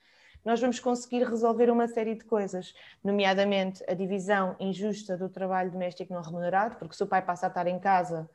nós 0.44 0.60
vamos 0.60 0.80
conseguir 0.80 1.24
resolver 1.24 1.70
uma 1.70 1.88
série 1.88 2.14
de 2.14 2.24
coisas, 2.24 2.74
nomeadamente 3.02 3.84
a 3.88 3.94
divisão 3.94 4.56
injusta 4.58 5.16
do 5.16 5.28
trabalho 5.28 5.70
doméstico 5.70 6.12
não 6.12 6.22
remunerado, 6.22 6.76
porque 6.76 6.94
se 6.94 7.02
o 7.02 7.06
pai 7.06 7.22
passa 7.22 7.46
a 7.46 7.48
estar 7.48 7.66
em 7.66 7.78
casa 7.78 8.28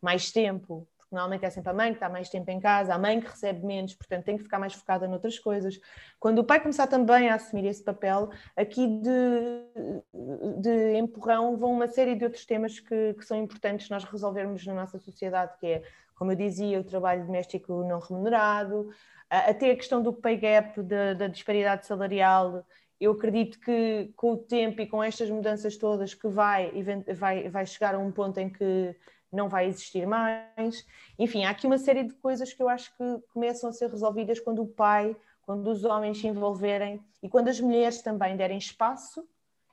mais 0.00 0.30
tempo, 0.30 0.86
porque 1.06 1.14
normalmente 1.14 1.44
é 1.44 1.50
sempre 1.50 1.70
a 1.70 1.74
mãe 1.74 1.90
que 1.90 1.96
está 1.96 2.08
mais 2.08 2.28
tempo 2.28 2.50
em 2.50 2.58
casa, 2.58 2.92
a 2.92 2.98
mãe 2.98 3.20
que 3.20 3.28
recebe 3.28 3.64
menos, 3.64 3.94
portanto 3.94 4.24
tem 4.24 4.36
que 4.36 4.42
ficar 4.42 4.58
mais 4.58 4.74
focada 4.74 5.06
noutras 5.06 5.38
coisas. 5.38 5.78
Quando 6.18 6.40
o 6.40 6.44
pai 6.44 6.60
começar 6.60 6.88
também 6.88 7.28
a 7.28 7.36
assumir 7.36 7.64
esse 7.66 7.82
papel, 7.82 8.28
aqui 8.56 8.86
de, 9.00 10.60
de 10.60 10.98
empurrão 10.98 11.56
vão 11.56 11.72
uma 11.72 11.86
série 11.86 12.16
de 12.16 12.24
outros 12.24 12.44
temas 12.44 12.80
que, 12.80 13.14
que 13.14 13.24
são 13.24 13.38
importantes 13.38 13.88
nós 13.88 14.02
resolvermos 14.04 14.66
na 14.66 14.74
nossa 14.74 14.98
sociedade, 14.98 15.56
que 15.60 15.66
é, 15.66 15.82
como 16.16 16.32
eu 16.32 16.36
dizia, 16.36 16.80
o 16.80 16.84
trabalho 16.84 17.24
doméstico 17.24 17.84
não 17.84 18.00
remunerado, 18.00 18.90
até 19.30 19.70
a 19.70 19.76
questão 19.76 20.02
do 20.02 20.12
pay 20.12 20.36
gap, 20.36 20.82
da, 20.82 21.14
da 21.14 21.26
disparidade 21.28 21.86
salarial, 21.86 22.64
eu 22.98 23.12
acredito 23.12 23.60
que 23.60 24.10
com 24.16 24.32
o 24.32 24.36
tempo 24.38 24.80
e 24.80 24.86
com 24.86 25.02
estas 25.02 25.28
mudanças 25.30 25.76
todas 25.76 26.14
que 26.14 26.26
vai, 26.28 26.72
vai, 27.14 27.48
vai 27.48 27.66
chegar 27.66 27.94
a 27.94 27.98
um 27.98 28.10
ponto 28.10 28.38
em 28.38 28.48
que 28.48 28.96
não 29.32 29.48
vai 29.48 29.66
existir 29.66 30.06
mais. 30.06 30.86
Enfim, 31.18 31.44
há 31.44 31.50
aqui 31.50 31.66
uma 31.66 31.78
série 31.78 32.04
de 32.04 32.14
coisas 32.14 32.52
que 32.52 32.62
eu 32.62 32.68
acho 32.68 32.94
que 32.96 33.18
começam 33.32 33.70
a 33.70 33.72
ser 33.72 33.90
resolvidas 33.90 34.40
quando 34.40 34.62
o 34.62 34.66
pai, 34.66 35.16
quando 35.42 35.68
os 35.68 35.84
homens 35.84 36.18
se 36.18 36.26
envolverem 36.26 37.00
e 37.22 37.28
quando 37.28 37.48
as 37.48 37.60
mulheres 37.60 38.02
também 38.02 38.36
derem 38.36 38.58
espaço 38.58 39.26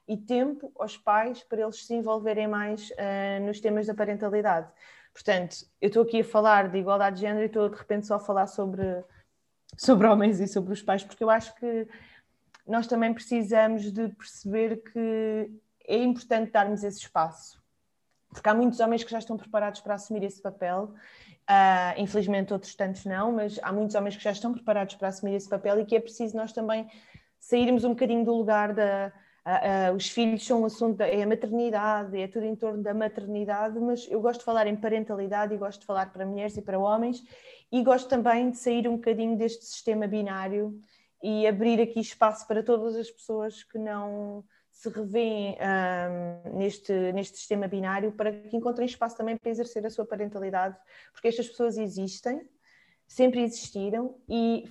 e 0.08 0.18
tempo 0.18 0.72
aos 0.78 0.98
pais 0.98 1.44
para 1.44 1.62
eles 1.62 1.86
se 1.86 1.94
envolverem 1.94 2.48
mais 2.48 2.90
uh, 2.92 3.46
nos 3.46 3.60
temas 3.60 3.88
da 3.88 3.94
parentalidade. 3.94 4.70
Portanto, 5.14 5.66
eu 5.80 5.88
estou 5.88 6.04
aqui 6.04 6.22
a 6.22 6.24
falar 6.24 6.70
de 6.70 6.78
igualdade 6.78 7.18
de 7.18 7.22
género 7.22 7.44
e 7.44 7.46
estou 7.46 7.70
de 7.70 7.78
repente 7.78 8.08
só 8.08 8.16
a 8.16 8.20
falar 8.20 8.48
sobre 8.48 9.04
sobre 9.78 10.06
homens 10.06 10.40
e 10.40 10.48
sobre 10.48 10.74
os 10.74 10.84
pais, 10.84 11.04
porque 11.04 11.24
eu 11.24 11.30
acho 11.30 11.56
que 11.56 11.88
nós 12.68 12.86
também 12.86 13.14
precisamos 13.14 13.92
de 13.92 14.10
perceber 14.10 14.78
que 14.78 15.52
é 15.86 15.98
importante 15.98 16.52
darmos 16.52 16.84
esse 16.84 17.00
espaço. 17.00 17.63
Porque 18.34 18.50
há 18.50 18.54
muitos 18.54 18.80
homens 18.80 19.04
que 19.04 19.12
já 19.12 19.20
estão 19.20 19.38
preparados 19.38 19.80
para 19.82 19.94
assumir 19.94 20.24
esse 20.24 20.42
papel, 20.42 20.94
uh, 21.50 22.02
infelizmente 22.02 22.52
outros 22.52 22.76
tantos 22.76 23.06
não, 23.06 23.32
mas 23.32 23.60
há 23.62 23.72
muitos 23.72 23.96
homens 23.96 24.18
que 24.18 24.24
já 24.24 24.32
estão 24.32 24.52
preparados 24.52 24.96
para 24.96 25.08
assumir 25.08 25.36
esse 25.36 25.48
papel 25.48 25.80
e 25.80 25.86
que 25.86 25.96
é 25.96 26.00
preciso 26.00 26.36
nós 26.36 26.52
também 26.52 26.88
sairmos 27.40 27.84
um 27.84 27.90
bocadinho 27.90 28.26
do 28.26 28.34
lugar 28.34 28.74
da. 28.74 29.12
Uh, 29.46 29.92
uh, 29.92 29.96
os 29.96 30.08
filhos 30.08 30.46
são 30.46 30.62
um 30.62 30.66
assunto, 30.66 30.96
da, 30.96 31.06
é 31.06 31.22
a 31.22 31.28
maternidade, 31.28 32.18
é 32.18 32.28
tudo 32.30 32.46
em 32.46 32.56
torno 32.56 32.82
da 32.82 32.94
maternidade, 32.94 33.78
mas 33.78 34.08
eu 34.10 34.22
gosto 34.22 34.40
de 34.40 34.46
falar 34.46 34.68
em 34.68 34.76
parentalidade 34.76 35.54
e 35.54 35.58
gosto 35.58 35.82
de 35.82 35.86
falar 35.86 36.14
para 36.14 36.26
mulheres 36.26 36.56
e 36.56 36.62
para 36.62 36.80
homens 36.80 37.22
e 37.70 37.84
gosto 37.84 38.08
também 38.08 38.52
de 38.52 38.58
sair 38.58 38.88
um 38.88 38.96
bocadinho 38.96 39.38
deste 39.38 39.66
sistema 39.66 40.08
binário 40.08 40.80
e 41.22 41.48
abrir 41.48 41.82
aqui 41.82 42.00
espaço 42.00 42.48
para 42.48 42.62
todas 42.62 42.96
as 42.96 43.12
pessoas 43.12 43.64
que 43.64 43.78
não 43.78 44.46
se 44.74 44.90
revêem 44.90 45.56
um, 45.56 46.58
neste, 46.58 46.92
neste 47.14 47.38
sistema 47.38 47.68
binário 47.68 48.12
para 48.12 48.32
que 48.32 48.58
encontrem 48.58 48.88
espaço 48.88 49.16
também 49.16 49.38
para 49.38 49.52
exercer 49.52 49.86
a 49.86 49.90
sua 49.90 50.04
parentalidade, 50.04 50.76
porque 51.14 51.28
estas 51.28 51.48
pessoas 51.48 51.78
existem, 51.78 52.42
sempre 53.08 53.42
existiram 53.44 54.18
e 54.28 54.66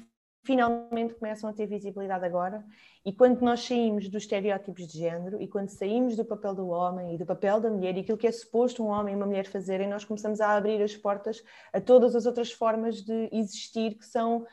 finalmente 0.44 1.14
começam 1.14 1.48
a 1.48 1.52
ter 1.52 1.66
visibilidade 1.66 2.24
agora. 2.24 2.64
E 3.04 3.12
quando 3.12 3.40
nós 3.40 3.64
saímos 3.64 4.08
dos 4.08 4.24
estereótipos 4.24 4.88
de 4.88 4.98
género 4.98 5.40
e 5.40 5.46
quando 5.46 5.68
saímos 5.68 6.16
do 6.16 6.24
papel 6.24 6.54
do 6.54 6.68
homem 6.68 7.14
e 7.14 7.18
do 7.18 7.24
papel 7.24 7.60
da 7.60 7.70
mulher 7.70 7.96
e 7.96 8.00
aquilo 8.00 8.18
que 8.18 8.26
é 8.26 8.32
suposto 8.32 8.82
um 8.82 8.88
homem 8.88 9.14
e 9.14 9.16
uma 9.16 9.26
mulher 9.26 9.46
fazerem, 9.46 9.88
nós 9.88 10.04
começamos 10.04 10.40
a 10.40 10.56
abrir 10.56 10.82
as 10.82 10.96
portas 10.96 11.42
a 11.72 11.80
todas 11.80 12.16
as 12.16 12.26
outras 12.26 12.50
formas 12.50 13.02
de 13.02 13.28
existir 13.32 13.94
que 13.94 14.04
são, 14.04 14.44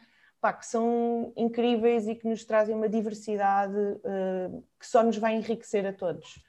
pá, 0.41 0.53
que 0.53 0.65
são 0.65 1.33
incríveis 1.35 2.07
e 2.07 2.15
que 2.15 2.27
nos 2.27 2.45
trazem 2.45 2.75
uma 2.75 2.89
diversidade 2.89 3.75
uh, 3.75 4.63
que 4.79 4.87
só 4.87 5.03
nos 5.03 5.17
vai 5.17 5.35
enriquecer 5.35 5.85
a 5.85 5.93
todos. 5.93 6.41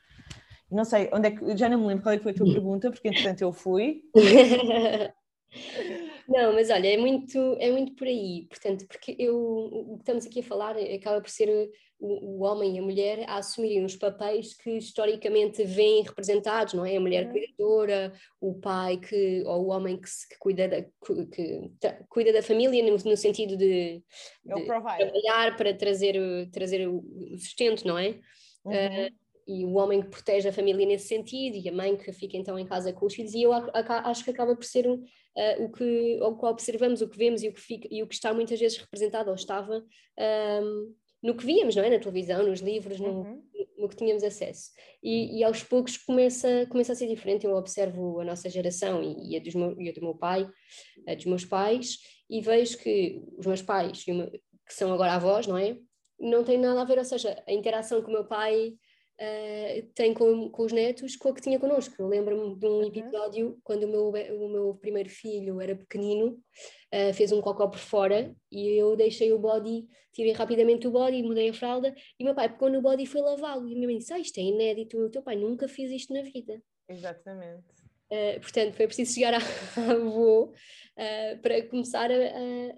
Não 0.70 0.84
sei, 0.84 1.10
onde 1.12 1.28
é 1.28 1.30
que, 1.32 1.56
já 1.56 1.68
não 1.68 1.78
me 1.80 1.86
lembro 1.86 2.04
qual 2.04 2.14
é 2.14 2.16
que 2.16 2.22
foi 2.22 2.32
a 2.32 2.34
tua 2.34 2.52
pergunta, 2.52 2.90
porque 2.90 3.08
entretanto 3.08 3.42
eu 3.42 3.52
fui. 3.52 4.02
Não, 6.28 6.52
mas 6.52 6.70
olha, 6.70 6.88
é 6.88 6.96
muito, 6.96 7.38
é 7.58 7.70
muito 7.70 7.94
por 7.94 8.06
aí. 8.06 8.46
Portanto, 8.48 8.86
porque 8.86 9.16
eu, 9.18 9.36
o 9.36 9.94
que 9.96 10.02
estamos 10.02 10.26
aqui 10.26 10.40
a 10.40 10.44
falar 10.44 10.76
acaba 10.76 11.20
por 11.20 11.30
ser 11.30 11.70
o, 11.98 12.38
o 12.38 12.42
homem 12.44 12.76
e 12.76 12.78
a 12.78 12.82
mulher 12.82 13.24
a 13.28 13.36
assumirem 13.36 13.84
os 13.84 13.94
papéis 13.96 14.54
que 14.54 14.70
historicamente 14.78 15.62
vêm 15.64 16.02
representados, 16.02 16.74
não 16.74 16.84
é? 16.84 16.96
A 16.96 17.00
mulher 17.00 17.26
uhum. 17.26 17.32
cuidadora, 17.32 18.12
o 18.40 18.54
pai 18.54 18.96
que, 18.96 19.42
ou 19.46 19.66
o 19.66 19.68
homem 19.68 20.00
que, 20.00 20.08
que 20.28 20.38
cuida, 20.38 20.66
da, 20.66 20.82
que, 20.82 21.70
cuida 22.08 22.32
da 22.32 22.42
família 22.42 22.82
no, 22.82 22.96
no 22.96 23.16
sentido 23.16 23.56
de, 23.56 24.02
de 24.44 24.64
trabalhar 24.64 25.56
para 25.56 25.74
trazer, 25.74 26.16
trazer 26.50 26.88
o 26.88 27.04
sustento, 27.38 27.86
não 27.86 27.98
é? 27.98 28.18
Uhum. 28.64 28.72
Uh, 28.72 29.29
e 29.46 29.64
o 29.64 29.74
homem 29.74 30.02
que 30.02 30.08
protege 30.08 30.48
a 30.48 30.52
família 30.52 30.86
nesse 30.86 31.08
sentido 31.08 31.56
e 31.56 31.68
a 31.68 31.72
mãe 31.72 31.96
que 31.96 32.12
fica 32.12 32.36
então 32.36 32.58
em 32.58 32.66
casa 32.66 32.92
com 32.92 33.06
os 33.06 33.14
filhos 33.14 33.34
e 33.34 33.42
eu 33.42 33.52
acho 33.52 34.24
que 34.24 34.30
acaba 34.30 34.54
por 34.54 34.64
ser 34.64 34.88
um, 34.88 34.94
uh, 34.94 35.64
o 35.64 35.70
que 35.70 36.18
o 36.22 36.36
que 36.36 36.46
observamos, 36.46 37.02
o 37.02 37.08
que 37.08 37.16
vemos 37.16 37.42
e 37.42 37.48
o 37.48 37.52
que 37.52 37.60
fica 37.60 37.88
e 37.90 38.02
o 38.02 38.06
que 38.06 38.14
está 38.14 38.32
muitas 38.32 38.58
vezes 38.58 38.78
representado 38.78 39.28
ou 39.30 39.34
estava 39.34 39.84
um, 40.62 40.94
no 41.22 41.36
que 41.36 41.44
víamos, 41.44 41.76
não 41.76 41.84
é? 41.84 41.90
Na 41.90 41.98
televisão, 41.98 42.46
nos 42.46 42.60
livros, 42.60 42.98
no, 42.98 43.10
uhum. 43.10 43.42
no 43.76 43.88
que 43.88 43.96
tínhamos 43.96 44.24
acesso. 44.24 44.70
E, 45.02 45.38
e, 45.38 45.44
aos 45.44 45.62
poucos 45.62 45.96
começa, 45.98 46.66
começa 46.70 46.92
a 46.92 46.96
ser 46.96 47.08
diferente. 47.08 47.44
Eu 47.44 47.54
observo 47.54 48.20
a 48.20 48.24
nossa 48.24 48.48
geração 48.48 49.02
e, 49.02 49.32
e 49.32 49.36
a, 49.36 49.40
dos 49.40 49.54
meu, 49.54 49.78
e 49.78 49.90
a 49.90 49.92
do 49.92 50.00
meu 50.00 50.14
pai, 50.14 50.48
a 51.06 51.14
dos 51.14 51.26
meus 51.26 51.44
pais, 51.44 51.98
e 52.28 52.40
vejo 52.40 52.78
que 52.78 53.22
os 53.36 53.46
meus 53.46 53.60
pais, 53.60 54.02
que 54.02 54.74
são 54.74 54.92
agora 54.92 55.12
avós, 55.12 55.46
não 55.46 55.58
é? 55.58 55.76
Não 56.18 56.44
tem 56.44 56.58
nada 56.58 56.80
a 56.80 56.84
ver, 56.84 56.98
ou 56.98 57.04
seja, 57.04 57.42
a 57.46 57.52
interação 57.52 58.02
com 58.02 58.08
o 58.08 58.12
meu 58.14 58.24
pai 58.24 58.74
uh, 59.20 59.86
tem 59.94 60.14
com, 60.14 60.48
com 60.48 60.62
os 60.64 60.72
netos 60.72 61.16
com 61.16 61.28
a 61.28 61.34
que 61.34 61.42
tinha 61.42 61.58
connosco. 61.58 61.94
Eu 61.98 62.08
lembro-me 62.08 62.56
de 62.56 62.66
um 62.66 62.78
uhum. 62.78 62.86
episódio 62.86 63.58
quando 63.62 63.84
o 63.84 63.88
meu, 63.88 64.08
o 64.08 64.48
meu 64.48 64.74
primeiro 64.74 65.08
filho 65.08 65.60
era 65.60 65.76
pequenino, 65.76 66.38
uh, 66.92 67.12
fez 67.14 67.30
um 67.30 67.40
cocó 67.40 67.68
por 67.68 67.78
fora 67.78 68.34
e 68.50 68.68
eu 68.68 68.96
deixei 68.96 69.32
o 69.32 69.38
body, 69.38 69.86
tirei 70.12 70.32
rapidamente 70.32 70.86
o 70.86 70.90
body, 70.90 71.22
mudei 71.22 71.50
a 71.50 71.54
fralda 71.54 71.94
e 72.18 72.24
meu 72.24 72.34
pai 72.34 72.48
pegou 72.48 72.70
no 72.70 72.80
body 72.80 73.02
e 73.02 73.06
foi 73.06 73.20
lavá-lo. 73.20 73.68
E 73.68 73.72
a 73.72 73.76
minha 73.76 73.86
mãe 73.86 73.98
disse: 73.98 74.12
ah, 74.12 74.18
Isto 74.18 74.38
é 74.38 74.42
inédito, 74.42 74.98
o 74.98 75.10
teu 75.10 75.22
pai 75.22 75.36
nunca 75.36 75.68
fez 75.68 75.90
isto 75.90 76.12
na 76.14 76.22
vida. 76.22 76.60
Exatamente. 76.88 77.80
Uh, 78.10 78.40
portanto, 78.40 78.74
foi 78.74 78.86
preciso 78.88 79.14
chegar 79.14 79.34
à, 79.34 79.38
à 79.78 79.92
avô 79.92 80.46
uh, 80.46 81.38
para 81.40 81.62
começar 81.68 82.10
a, 82.10 82.14
a 82.14 82.74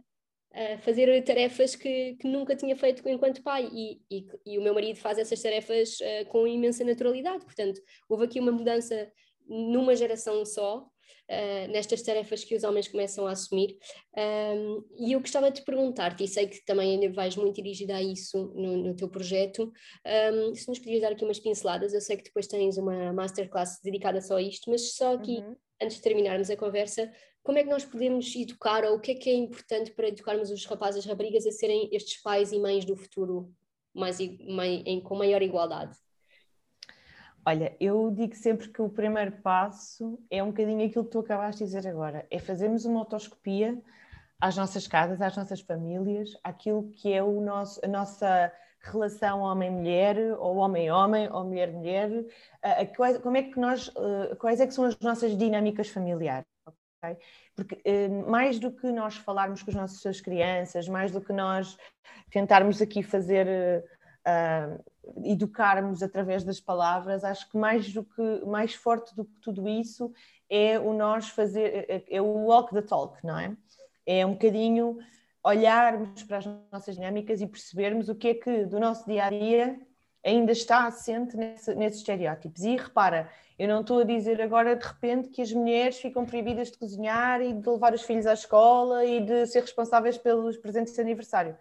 fazer 0.83 1.23
tarefas 1.25 1.75
que, 1.75 2.15
que, 2.17 2.29
nunca 2.29 2.55
tinha 2.55 2.77
feito 2.77 3.07
enquanto 3.09 3.43
pai. 3.43 3.69
E, 3.73 4.01
e, 4.11 4.27
e 4.47 4.59
o 4.59 4.63
meu 4.63 4.75
marido 4.75 4.99
faz 4.99 5.19
essas 5.19 5.41
tarefas 5.41 5.99
uh, 6.01 6.27
com 6.29 6.47
imensa 6.47 6.85
naturalidade, 6.85 7.45
portanto 7.45 7.81
houve 8.09 8.25
aqui 8.25 8.41
uma 8.41 8.53
mudança 8.53 9.11
numa 9.49 9.95
geração 9.97 10.45
só 10.45 10.79
uh, 10.79 11.69
nestas 11.71 12.03
tarefas 12.03 12.45
que 12.45 12.55
os 12.55 12.65
homens 12.65 12.89
começam 12.89 13.27
a 13.27 13.33
assumir. 13.33 13.77
Um, 14.17 14.85
e 14.99 15.13
eu 15.13 15.21
gostava 15.21 15.51
de 15.51 15.63
perguntar-te, 15.63 16.25
e 16.25 16.29
sei 16.29 16.47
que 16.47 16.65
também 16.65 16.93
ainda 16.93 17.13
vais 17.13 17.37
muito 17.37 17.57
dirigida 17.57 17.97
a 17.97 18.03
isso 18.03 18.53
no, 18.55 18.77
no 18.77 18.95
teu 18.95 19.09
projeto, 19.09 19.73
um, 20.33 20.55
se 20.55 20.69
nos 20.69 20.79
podias 20.79 21.03
dar 21.03 21.13
aqui 21.13 21.25
umas 21.25 21.41
pinceladas, 21.41 21.93
eu 21.93 22.01
sei 22.01 22.17
que 22.17 22.25
depois 22.25 22.47
tens 22.47 22.77
uma 22.77 23.13
masterclass 23.13 23.81
dedicada 23.83 24.21
só 24.21 24.37
a 24.37 24.43
isto, 24.43 24.71
mas 24.71 24.95
só 24.95 25.15
aqui, 25.15 25.39
uhum. 25.39 25.57
antes 25.81 25.97
de 25.97 26.03
terminarmos 26.03 26.51
a 26.51 26.57
conversa, 26.57 27.11
como 27.43 27.59
é 27.59 27.65
que 27.65 27.71
nós 27.71 27.85
podemos 27.85 28.35
educar, 28.37 28.85
ou 28.85 28.97
o 28.97 29.01
que 29.01 29.13
é 29.13 29.15
que 29.15 29.29
é 29.29 29.35
importante 29.35 29.91
para 29.91 30.09
educarmos 30.09 30.51
os 30.51 30.65
rapazes 30.65 30.97
e 30.97 30.99
as 31.01 31.07
raparigas 31.07 31.47
a 31.47 31.51
serem 31.51 31.89
estes 31.93 32.23
pais 32.23 32.53
e 32.53 32.59
mães 32.59 32.85
do 32.85 32.97
futuro 32.97 33.53
mais, 33.93 34.21
em, 34.21 35.01
com 35.01 35.17
maior 35.17 35.43
igualdade? 35.43 35.97
Olha, 37.45 37.77
eu 37.81 38.11
digo 38.13 38.37
sempre 38.37 38.69
que 38.69 38.81
o 38.81 38.89
primeiro 38.89 39.33
passo 39.43 40.19
é 40.31 40.43
um 40.43 40.49
bocadinho 40.49 40.87
aquilo 40.87 41.05
que 41.05 41.11
tu 41.11 41.19
acabaste 41.19 41.65
de 41.65 41.71
dizer 41.73 41.89
agora, 41.89 42.25
é 42.31 42.39
fazermos 42.39 42.85
uma 42.85 43.01
autoscopia 43.01 43.77
às 44.41 44.57
nossas 44.57 44.87
casas, 44.87 45.21
às 45.21 45.37
nossas 45.37 45.61
famílias, 45.61 46.31
aquilo 46.45 46.91
que 46.91 47.13
é 47.13 47.23
o 47.23 47.41
nosso, 47.41 47.81
a 47.85 47.89
nossa 47.89 48.53
relação 48.81 49.41
homem-mulher, 49.41 50.17
ou 50.39 50.57
homem-homem, 50.57 51.29
ou 51.33 51.45
mulher-mulher, 51.45 52.11
como 53.23 53.37
é 53.37 53.43
que 53.43 53.59
nós, 53.59 53.91
eh, 53.97 54.35
quais 54.37 54.61
é 54.61 54.67
que 54.67 54.75
são 54.75 54.85
as 54.85 54.99
nossas 54.99 55.37
dinâmicas 55.37 55.89
familiares? 55.89 56.52
Porque 57.55 57.81
eh, 57.85 58.09
mais 58.09 58.59
do 58.59 58.71
que 58.71 58.87
nós 58.91 59.17
falarmos 59.17 59.63
com 59.63 59.71
as 59.71 59.77
nossas 59.77 60.21
crianças, 60.21 60.89
mais 60.89 61.11
do 61.11 61.21
que 61.21 61.33
nós 61.33 61.77
tentarmos 62.31 62.81
aqui 62.81 63.03
fazer, 63.03 63.85
uh, 64.27 64.85
educarmos 65.25 66.03
através 66.03 66.45
das 66.45 66.61
palavras, 66.61 67.25
acho 67.25 67.51
que 67.51 67.57
mais 67.57 67.93
do 67.93 68.05
que 68.05 68.45
mais 68.47 68.75
forte 68.75 69.15
do 69.15 69.25
que 69.25 69.35
tudo 69.41 69.69
isso 69.69 70.13
é 70.49 70.79
o 70.79 70.93
nós 70.93 71.29
fazer, 71.29 71.87
é, 71.89 72.05
é 72.09 72.23
o 72.23 72.47
walk 72.47 72.73
the 72.73 72.83
talk, 72.83 73.19
não 73.25 73.39
é? 73.39 73.57
É 74.07 74.25
um 74.27 74.33
bocadinho 74.33 74.99
olharmos 75.45 76.23
para 76.23 76.39
as 76.39 76.47
nossas 76.71 76.95
dinâmicas 76.95 77.41
e 77.41 77.47
percebermos 77.47 78.09
o 78.09 78.15
que 78.15 78.29
é 78.29 78.35
que 78.35 78.65
do 78.65 78.79
nosso 78.79 79.07
dia 79.07 79.27
a 79.27 79.31
dia 79.31 79.81
ainda 80.25 80.53
está 80.53 80.87
assente 80.87 81.37
nesse, 81.37 81.75
nesses 81.75 81.99
estereótipos. 81.99 82.63
E 82.63 82.77
repara, 82.77 83.29
eu 83.59 83.69
não 83.69 83.81
estou 83.81 84.01
a 84.01 84.05
dizer 84.05 84.41
agora 84.41 84.77
de 84.77 84.87
repente 84.87 85.29
que 85.29 85.43
as 85.43 85.53
mulheres 85.53 85.99
ficam 85.99 86.25
proibidas 86.25 86.71
de 86.71 86.79
cozinhar 86.79 87.41
e 87.41 87.53
de 87.53 87.69
levar 87.69 87.93
os 87.93 88.03
filhos 88.03 88.27
à 88.27 88.33
escola 88.33 89.05
e 89.05 89.21
de 89.21 89.47
ser 89.47 89.61
responsáveis 89.61 90.17
pelos 90.17 90.57
presentes 90.57 90.95
de 90.95 91.01
aniversário. 91.01 91.57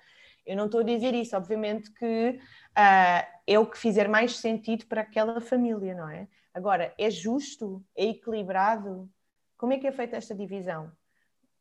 Eu 0.45 0.55
não 0.55 0.65
estou 0.65 0.81
a 0.81 0.83
dizer 0.83 1.13
isso, 1.13 1.35
obviamente 1.35 1.91
que 1.91 2.39
uh, 2.39 3.27
é 3.45 3.59
o 3.59 3.65
que 3.65 3.77
fizer 3.77 4.07
mais 4.07 4.37
sentido 4.37 4.85
para 4.87 5.01
aquela 5.01 5.39
família, 5.39 5.93
não 5.93 6.09
é? 6.09 6.27
Agora, 6.53 6.93
é 6.97 7.09
justo? 7.09 7.83
É 7.95 8.05
equilibrado? 8.05 9.09
Como 9.57 9.73
é 9.73 9.77
que 9.77 9.87
é 9.87 9.91
feita 9.91 10.17
esta 10.17 10.35
divisão? 10.35 10.91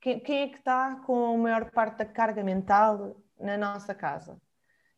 Quem, 0.01 0.19
quem 0.19 0.43
é 0.43 0.49
que 0.49 0.59
está 0.59 0.97
com 1.07 1.35
a 1.35 1.37
maior 1.37 1.71
parte 1.71 1.99
da 1.99 2.07
carga 2.07 2.43
mental 2.43 3.17
na 3.39 3.59
nossa 3.59 3.95
casa? 3.95 4.41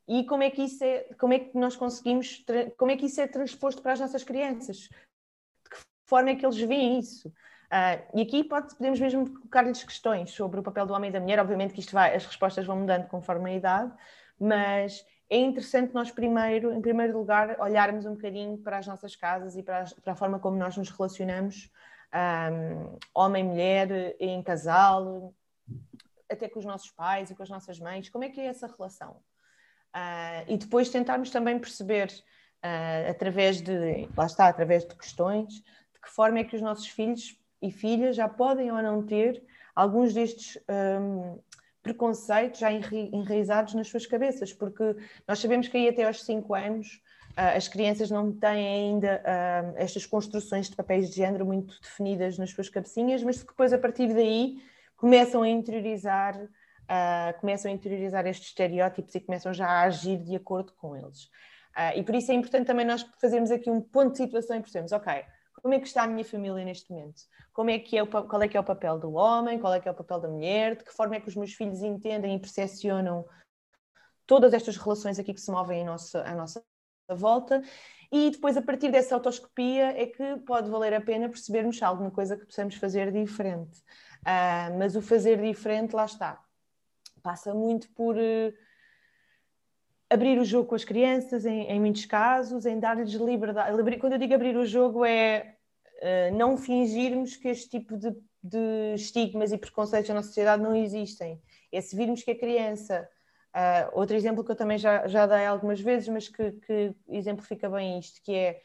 E 0.08 0.24
como 0.24 0.42
é 0.42 0.50
que 0.50 0.62
isso 0.62 0.82
é, 0.82 1.04
como 1.18 1.32
é 1.32 1.38
que 1.38 1.56
nós 1.56 1.76
conseguimos, 1.76 2.44
como 2.76 2.90
é 2.90 2.96
que 2.96 3.06
isso 3.06 3.20
é 3.20 3.26
transposto 3.26 3.82
para 3.82 3.92
as 3.92 4.00
nossas 4.00 4.24
crianças? 4.24 4.76
De 4.78 5.70
que 5.70 5.76
forma 6.06 6.30
é 6.30 6.34
que 6.34 6.44
eles 6.44 6.58
veem 6.58 6.98
isso? 6.98 7.28
Uh, 7.28 8.18
e 8.18 8.22
aqui 8.22 8.44
pode, 8.44 8.74
podemos 8.76 9.00
mesmo 9.00 9.32
colocar-lhes 9.32 9.82
questões 9.82 10.30
sobre 10.32 10.60
o 10.60 10.62
papel 10.62 10.84
do 10.84 10.92
homem 10.92 11.08
e 11.08 11.12
da 11.12 11.20
mulher. 11.20 11.38
Obviamente 11.40 11.72
que 11.72 11.80
isto 11.80 11.92
vai, 11.92 12.14
as 12.14 12.26
respostas 12.26 12.66
vão 12.66 12.80
mudando 12.80 13.08
conforme 13.08 13.50
a 13.50 13.54
idade, 13.54 13.92
mas 14.38 15.06
é 15.30 15.38
interessante 15.38 15.94
nós 15.94 16.10
primeiro, 16.10 16.74
em 16.74 16.82
primeiro 16.82 17.16
lugar, 17.16 17.58
olharmos 17.58 18.04
um 18.04 18.12
bocadinho 18.12 18.58
para 18.58 18.76
as 18.76 18.86
nossas 18.86 19.16
casas 19.16 19.56
e 19.56 19.62
para, 19.62 19.78
as, 19.78 19.94
para 19.94 20.12
a 20.12 20.16
forma 20.16 20.38
como 20.38 20.58
nós 20.58 20.76
nos 20.76 20.90
relacionamos, 20.90 21.70
um, 22.14 22.98
homem, 23.14 23.42
mulher, 23.42 24.14
em 24.20 24.42
casal, 24.42 25.32
até 26.30 26.50
com 26.50 26.58
os 26.58 26.66
nossos 26.66 26.90
pais 26.90 27.30
e 27.30 27.34
com 27.34 27.42
as 27.42 27.48
nossas 27.48 27.80
mães. 27.80 28.10
Como 28.10 28.24
é 28.24 28.28
que 28.28 28.38
é 28.38 28.44
essa 28.44 28.66
relação? 28.66 29.22
Uh, 29.94 30.44
e 30.48 30.56
depois 30.56 30.88
tentarmos 30.88 31.28
também 31.30 31.58
perceber, 31.58 32.08
uh, 32.64 33.10
através 33.10 33.60
de, 33.60 34.08
lá 34.16 34.24
está, 34.24 34.48
através 34.48 34.86
de 34.86 34.94
questões, 34.94 35.52
de 35.52 36.00
que 36.02 36.08
forma 36.08 36.38
é 36.38 36.44
que 36.44 36.56
os 36.56 36.62
nossos 36.62 36.86
filhos 36.86 37.38
e 37.60 37.70
filhas 37.70 38.16
já 38.16 38.26
podem 38.26 38.72
ou 38.72 38.82
não 38.82 39.04
ter 39.04 39.42
alguns 39.74 40.14
destes 40.14 40.58
um, 40.68 41.38
preconceitos 41.82 42.60
já 42.60 42.70
enraizados 42.72 43.74
nas 43.74 43.88
suas 43.88 44.06
cabeças, 44.06 44.52
porque 44.52 44.96
nós 45.28 45.38
sabemos 45.38 45.68
que 45.68 45.76
aí 45.76 45.88
até 45.88 46.04
aos 46.04 46.22
5 46.24 46.54
anos 46.54 47.02
uh, 47.32 47.56
as 47.56 47.68
crianças 47.68 48.10
não 48.10 48.32
têm 48.32 48.66
ainda 48.66 49.22
estas 49.76 50.06
construções 50.06 50.70
de 50.70 50.76
papéis 50.76 51.10
de 51.10 51.16
género 51.16 51.44
muito 51.44 51.78
definidas 51.82 52.38
nas 52.38 52.50
suas 52.50 52.70
cabecinhas, 52.70 53.22
mas 53.22 53.42
depois 53.44 53.72
a 53.74 53.78
partir 53.78 54.12
daí 54.14 54.56
começam 54.96 55.42
a 55.42 55.48
interiorizar 55.48 56.34
uh, 56.92 57.40
começam 57.40 57.70
a 57.70 57.74
interiorizar 57.74 58.26
estes 58.26 58.48
estereótipos 58.48 59.14
e 59.14 59.20
começam 59.20 59.52
já 59.52 59.66
a 59.66 59.82
agir 59.82 60.18
de 60.18 60.36
acordo 60.36 60.72
com 60.74 60.94
eles. 60.94 61.24
Uh, 61.74 61.96
e 61.96 62.02
por 62.02 62.14
isso 62.14 62.30
é 62.30 62.34
importante 62.34 62.66
também 62.66 62.84
nós 62.84 63.02
fazermos 63.18 63.50
aqui 63.50 63.70
um 63.70 63.80
ponto 63.80 64.12
de 64.12 64.18
situação 64.18 64.56
e 64.56 64.60
percebermos, 64.60 64.92
ok, 64.92 65.24
como 65.62 65.74
é 65.74 65.80
que 65.80 65.86
está 65.86 66.02
a 66.02 66.06
minha 66.06 66.24
família 66.24 66.64
neste 66.64 66.90
momento? 66.90 67.22
Como 67.52 67.70
é 67.70 67.78
que 67.78 67.96
é 67.96 68.02
o, 68.02 68.06
qual 68.06 68.42
é 68.42 68.48
que 68.48 68.56
é 68.56 68.60
o 68.60 68.64
papel 68.64 68.98
do 68.98 69.12
homem? 69.12 69.58
Qual 69.58 69.72
é 69.72 69.80
que 69.80 69.88
é 69.88 69.90
o 69.90 69.94
papel 69.94 70.20
da 70.20 70.28
mulher? 70.28 70.76
De 70.76 70.84
que 70.84 70.92
forma 70.92 71.16
é 71.16 71.20
que 71.20 71.28
os 71.28 71.36
meus 71.36 71.54
filhos 71.54 71.82
entendem 71.82 72.34
e 72.34 72.38
percepcionam 72.38 73.24
todas 74.26 74.52
estas 74.52 74.76
relações 74.76 75.18
aqui 75.18 75.32
que 75.32 75.40
se 75.40 75.50
movem 75.50 75.82
à 75.82 75.84
nossa, 75.84 76.22
à 76.22 76.34
nossa 76.34 76.62
volta? 77.08 77.62
E 78.10 78.30
depois, 78.30 78.56
a 78.56 78.62
partir 78.62 78.90
dessa 78.90 79.14
autoscopia, 79.14 79.98
é 79.98 80.06
que 80.06 80.36
pode 80.44 80.68
valer 80.68 80.92
a 80.94 81.00
pena 81.00 81.28
percebermos 81.28 81.80
alguma 81.82 82.10
coisa 82.10 82.36
que 82.36 82.44
possamos 82.44 82.74
fazer 82.74 83.10
diferente. 83.10 83.78
Uh, 84.20 84.78
mas 84.78 84.94
o 84.96 85.00
fazer 85.00 85.40
diferente, 85.40 85.94
lá 85.94 86.04
está. 86.04 86.42
Passa 87.22 87.54
muito 87.54 87.88
por 87.90 88.16
uh, 88.16 88.54
abrir 90.10 90.38
o 90.38 90.44
jogo 90.44 90.68
com 90.68 90.74
as 90.74 90.84
crianças, 90.84 91.46
em, 91.46 91.62
em 91.64 91.80
muitos 91.80 92.04
casos, 92.04 92.66
em 92.66 92.78
dar-lhes 92.78 93.12
liberdade. 93.12 93.98
Quando 93.98 94.14
eu 94.14 94.18
digo 94.18 94.34
abrir 94.34 94.56
o 94.56 94.66
jogo, 94.66 95.04
é 95.04 95.56
uh, 95.98 96.36
não 96.36 96.56
fingirmos 96.56 97.36
que 97.36 97.48
este 97.48 97.68
tipo 97.68 97.96
de, 97.96 98.10
de, 98.42 98.94
estigmas 98.94 99.52
e 99.52 99.58
preconceitos 99.58 100.08
na 100.08 100.16
nossa 100.16 100.28
sociedade 100.28 100.62
não 100.62 100.74
existem. 100.74 101.40
É 101.70 101.80
se 101.80 101.96
virmos 101.96 102.22
que 102.22 102.32
a 102.32 102.38
criança. 102.38 103.08
outro 103.92 104.16
exemplo 104.16 104.44
que 104.44 104.50
eu 104.50 104.56
também 104.56 104.78
já, 104.78 105.06
já 105.06 105.26
dei 105.26 105.46
algumas 105.46 105.80
vezes, 105.80 106.08
mas 106.08 106.28
que, 106.28 106.52
que 106.52 106.94
exemplifica 107.08 107.68
bem 107.68 107.98
isto, 107.98 108.20
que 108.22 108.34
é 108.34 108.62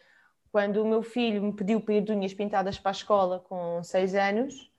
quando 0.51 0.81
o 0.81 0.87
meu 0.87 1.03
filho 1.03 1.41
me 1.43 1.53
pediu 1.53 1.79
para 1.81 1.93
ir 1.95 2.01
de 2.01 2.11
unhas 2.11 2.33
pintadas 2.33 2.79
para 2.79 2.91
a 2.91 2.93
escola 2.93 3.39
com 3.39 3.83
seis 3.83 4.15
anos, 4.15 4.71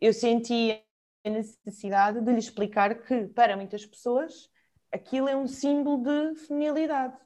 eu 0.00 0.12
senti 0.12 0.72
a 0.72 0.91
necessidade 1.30 2.20
de 2.20 2.32
lhe 2.32 2.38
explicar 2.38 2.94
que, 3.02 3.26
para 3.28 3.56
muitas 3.56 3.86
pessoas, 3.86 4.50
aquilo 4.90 5.28
é 5.28 5.36
um 5.36 5.46
símbolo 5.46 6.02
de 6.02 6.40
feminilidade. 6.40 7.16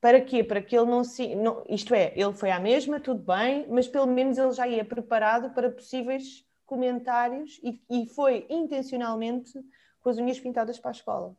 Para 0.00 0.20
quê? 0.20 0.42
Para 0.42 0.62
que 0.62 0.76
ele 0.76 0.90
não 0.90 1.04
se. 1.04 1.34
Não, 1.34 1.64
isto 1.68 1.94
é, 1.94 2.12
ele 2.16 2.32
foi 2.32 2.50
à 2.50 2.58
mesma, 2.58 3.00
tudo 3.00 3.22
bem, 3.22 3.66
mas 3.68 3.86
pelo 3.86 4.06
menos 4.06 4.38
ele 4.38 4.52
já 4.52 4.66
ia 4.66 4.84
preparado 4.84 5.50
para 5.50 5.70
possíveis 5.70 6.46
comentários 6.64 7.60
e, 7.62 7.82
e 7.90 8.06
foi 8.06 8.46
intencionalmente 8.48 9.52
com 10.00 10.08
as 10.08 10.16
unhas 10.16 10.40
pintadas 10.40 10.78
para 10.78 10.90
a 10.90 10.92
escola. 10.92 11.36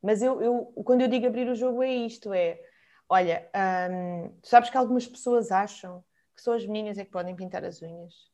Mas 0.00 0.22
eu, 0.22 0.40
eu, 0.42 0.64
quando 0.84 1.00
eu 1.00 1.08
digo 1.08 1.26
abrir 1.26 1.48
o 1.48 1.54
jogo, 1.54 1.82
é 1.82 1.92
isto: 1.92 2.32
é 2.32 2.60
olha, 3.08 3.48
hum, 3.90 4.32
sabes 4.42 4.70
que 4.70 4.76
algumas 4.76 5.06
pessoas 5.06 5.50
acham 5.50 6.04
que 6.34 6.42
só 6.42 6.54
as 6.54 6.64
meninas 6.64 6.96
é 6.96 7.04
que 7.04 7.10
podem 7.10 7.34
pintar 7.34 7.64
as 7.64 7.82
unhas 7.82 8.31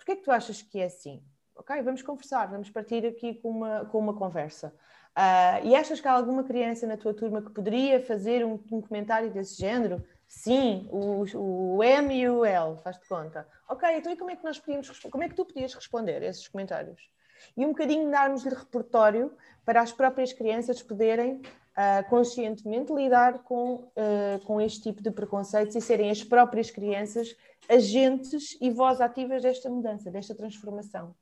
porquê 0.00 0.12
é 0.12 0.16
que 0.16 0.22
tu 0.22 0.30
achas 0.30 0.62
que 0.62 0.80
é 0.80 0.86
assim? 0.86 1.22
Ok, 1.54 1.82
vamos 1.82 2.00
conversar, 2.02 2.46
vamos 2.46 2.70
partir 2.70 3.04
aqui 3.06 3.34
com 3.34 3.50
uma, 3.50 3.84
com 3.84 3.98
uma 3.98 4.14
conversa. 4.14 4.74
Uh, 5.10 5.66
e 5.66 5.76
achas 5.76 6.00
que 6.00 6.08
há 6.08 6.12
alguma 6.12 6.42
criança 6.42 6.86
na 6.86 6.96
tua 6.96 7.12
turma 7.12 7.42
que 7.42 7.50
poderia 7.50 8.00
fazer 8.00 8.44
um, 8.44 8.58
um 8.72 8.80
comentário 8.80 9.30
desse 9.30 9.60
género? 9.60 10.02
Sim, 10.26 10.88
o, 10.90 11.24
o, 11.36 11.84
M 11.84 12.14
e 12.14 12.28
o 12.28 12.44
L, 12.44 12.78
faz-te 12.78 13.06
conta. 13.06 13.46
Ok, 13.68 13.88
então 13.96 14.12
e 14.12 14.16
como 14.16 14.30
é 14.30 14.36
que 14.36 14.44
nós 14.44 14.58
podíamos 14.58 14.88
como 15.00 15.24
é 15.24 15.28
que 15.28 15.34
tu 15.34 15.44
podias 15.44 15.74
responder 15.74 16.22
a 16.22 16.26
esses 16.26 16.48
comentários? 16.48 17.10
E 17.56 17.66
um 17.66 17.70
bocadinho 17.70 18.10
darmos-lhe 18.10 18.54
repertório 18.54 19.36
para 19.64 19.80
as 19.80 19.92
próprias 19.92 20.32
crianças 20.32 20.82
poderem 20.82 21.42
uh, 21.76 22.08
conscientemente 22.08 22.92
lidar 22.92 23.42
com, 23.42 23.74
uh, 23.74 24.44
com 24.44 24.60
este 24.60 24.82
tipo 24.82 25.02
de 25.02 25.10
preconceitos 25.10 25.74
e 25.74 25.80
serem 25.80 26.10
as 26.10 26.22
próprias 26.22 26.70
crianças 26.70 27.36
agentes 27.68 28.56
e 28.60 28.70
voz 28.70 29.00
ativas 29.00 29.42
desta 29.42 29.68
mudança, 29.68 30.10
desta 30.10 30.34
transformação. 30.34 31.14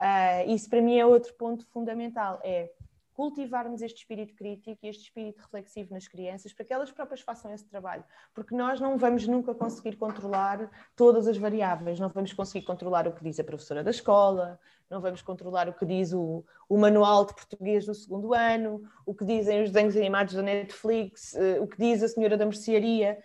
Uh, 0.00 0.50
isso 0.50 0.68
para 0.68 0.82
mim 0.82 0.98
é 0.98 1.06
outro 1.06 1.32
ponto 1.34 1.66
fundamental, 1.66 2.40
é 2.42 2.70
cultivarmos 3.14 3.80
este 3.80 3.98
espírito 3.98 4.34
crítico 4.34 4.78
e 4.82 4.88
este 4.88 5.04
espírito 5.04 5.40
reflexivo 5.40 5.94
nas 5.94 6.06
crianças 6.06 6.52
para 6.52 6.64
que 6.64 6.72
elas 6.72 6.90
próprias 6.90 7.20
façam 7.20 7.52
esse 7.54 7.64
trabalho, 7.64 8.04
porque 8.34 8.54
nós 8.54 8.80
não 8.80 8.98
vamos 8.98 9.26
nunca 9.26 9.54
conseguir 9.54 9.96
controlar 9.96 10.70
todas 10.96 11.26
as 11.28 11.38
variáveis, 11.38 12.00
não 12.00 12.08
vamos 12.08 12.32
conseguir 12.32 12.66
controlar 12.66 13.06
o 13.06 13.12
que 13.12 13.22
diz 13.22 13.38
a 13.38 13.44
professora 13.44 13.84
da 13.84 13.90
escola, 13.90 14.58
não 14.90 15.00
vamos 15.00 15.22
controlar 15.22 15.68
o 15.68 15.72
que 15.72 15.86
diz 15.86 16.12
o, 16.12 16.44
o 16.68 16.76
manual 16.76 17.24
de 17.24 17.34
português 17.34 17.86
do 17.86 17.94
segundo 17.94 18.34
ano, 18.34 18.82
o 19.06 19.14
que 19.14 19.24
dizem 19.24 19.62
os 19.62 19.70
desenhos 19.70 19.96
animados 19.96 20.34
da 20.34 20.42
Netflix, 20.42 21.34
uh, 21.34 21.62
o 21.62 21.68
que 21.68 21.78
diz 21.78 22.02
a 22.02 22.08
senhora 22.08 22.36
da 22.36 22.44
mercearia, 22.44 23.18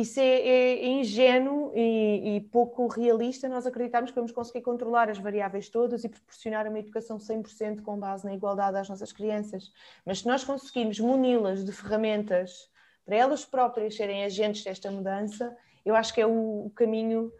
isso 0.00 0.20
é, 0.20 0.22
é, 0.22 0.84
é 0.84 0.86
ingênuo 0.86 1.72
e, 1.74 2.36
e, 2.36 2.40
pouco 2.40 2.86
realista 2.86 3.48
nós 3.48 3.66
acreditarmos 3.66 4.12
que 4.12 4.14
vamos 4.14 4.30
conseguir 4.30 4.62
controlar 4.62 5.10
as 5.10 5.18
variáveis 5.18 5.68
todas 5.68 6.04
e 6.04 6.08
proporcionar 6.08 6.68
uma 6.68 6.78
educação 6.78 7.18
100% 7.18 7.82
com 7.82 7.98
base 7.98 8.24
na 8.24 8.32
igualdade 8.32 8.76
às 8.76 8.88
nossas 8.88 9.12
crianças. 9.12 9.72
Mas 10.06 10.20
se 10.20 10.26
nós 10.28 10.44
conseguirmos 10.44 11.00
muni-las 11.00 11.64
de 11.64 11.72
ferramentas 11.72 12.70
para 13.04 13.16
elas 13.16 13.44
próprias 13.44 13.96
serem 13.96 14.24
agentes 14.24 14.62
desta 14.62 14.88
mudança, 14.88 15.56
eu 15.84 15.96
acho 15.96 16.14
que 16.14 16.20
é 16.20 16.26
o, 16.26 16.66
o 16.66 16.70
caminho, 16.76 17.32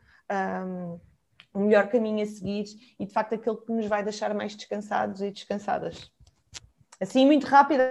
um, 0.66 1.00
o 1.54 1.60
melhor 1.60 1.86
caminho 1.88 2.24
a 2.24 2.26
seguir 2.26 2.64
e 2.98 3.06
de 3.06 3.12
facto 3.12 3.34
aquele 3.34 3.56
que 3.58 3.70
nos 3.70 3.86
vai 3.86 4.02
deixar 4.02 4.34
mais 4.34 4.56
descansados 4.56 5.22
e 5.22 5.30
descansadas. 5.30 6.10
Assim, 7.00 7.24
muito 7.24 7.46
rápido, 7.46 7.82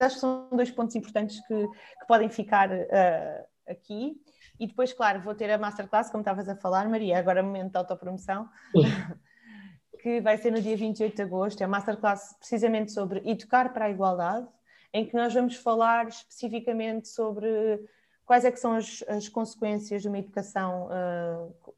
acho 0.00 0.16
que 0.16 0.20
são 0.20 0.48
dois 0.50 0.72
pontos 0.72 0.96
importantes 0.96 1.38
que, 1.46 1.68
que 1.68 2.06
podem 2.08 2.28
ficar. 2.28 2.72
Uh, 2.72 3.55
aqui. 3.68 4.20
E 4.58 4.66
depois, 4.66 4.92
claro, 4.92 5.20
vou 5.20 5.34
ter 5.34 5.50
a 5.50 5.58
masterclass, 5.58 6.10
como 6.10 6.22
estavas 6.22 6.48
a 6.48 6.56
falar, 6.56 6.88
Maria, 6.88 7.18
agora 7.18 7.42
momento 7.42 7.72
de 7.72 7.78
autopromoção, 7.78 8.48
que 10.00 10.20
vai 10.20 10.38
ser 10.38 10.50
no 10.50 10.60
dia 10.60 10.76
28 10.76 11.14
de 11.14 11.22
agosto. 11.22 11.60
É 11.62 11.66
uma 11.66 11.78
masterclass 11.78 12.34
precisamente 12.38 12.92
sobre 12.92 13.22
educar 13.28 13.72
para 13.72 13.86
a 13.86 13.90
igualdade, 13.90 14.46
em 14.92 15.04
que 15.04 15.14
nós 15.14 15.34
vamos 15.34 15.56
falar 15.56 16.08
especificamente 16.08 17.08
sobre 17.08 17.80
quais 18.24 18.44
é 18.44 18.50
que 18.50 18.58
são 18.58 18.72
as, 18.72 19.04
as 19.08 19.28
consequências 19.28 20.02
de 20.02 20.08
uma 20.08 20.18
educação 20.18 20.88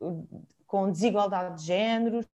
uh, 0.01 0.45
com 0.67 0.91
desigualdade 0.91 1.61
de 1.61 1.67
géneros, 1.67 2.27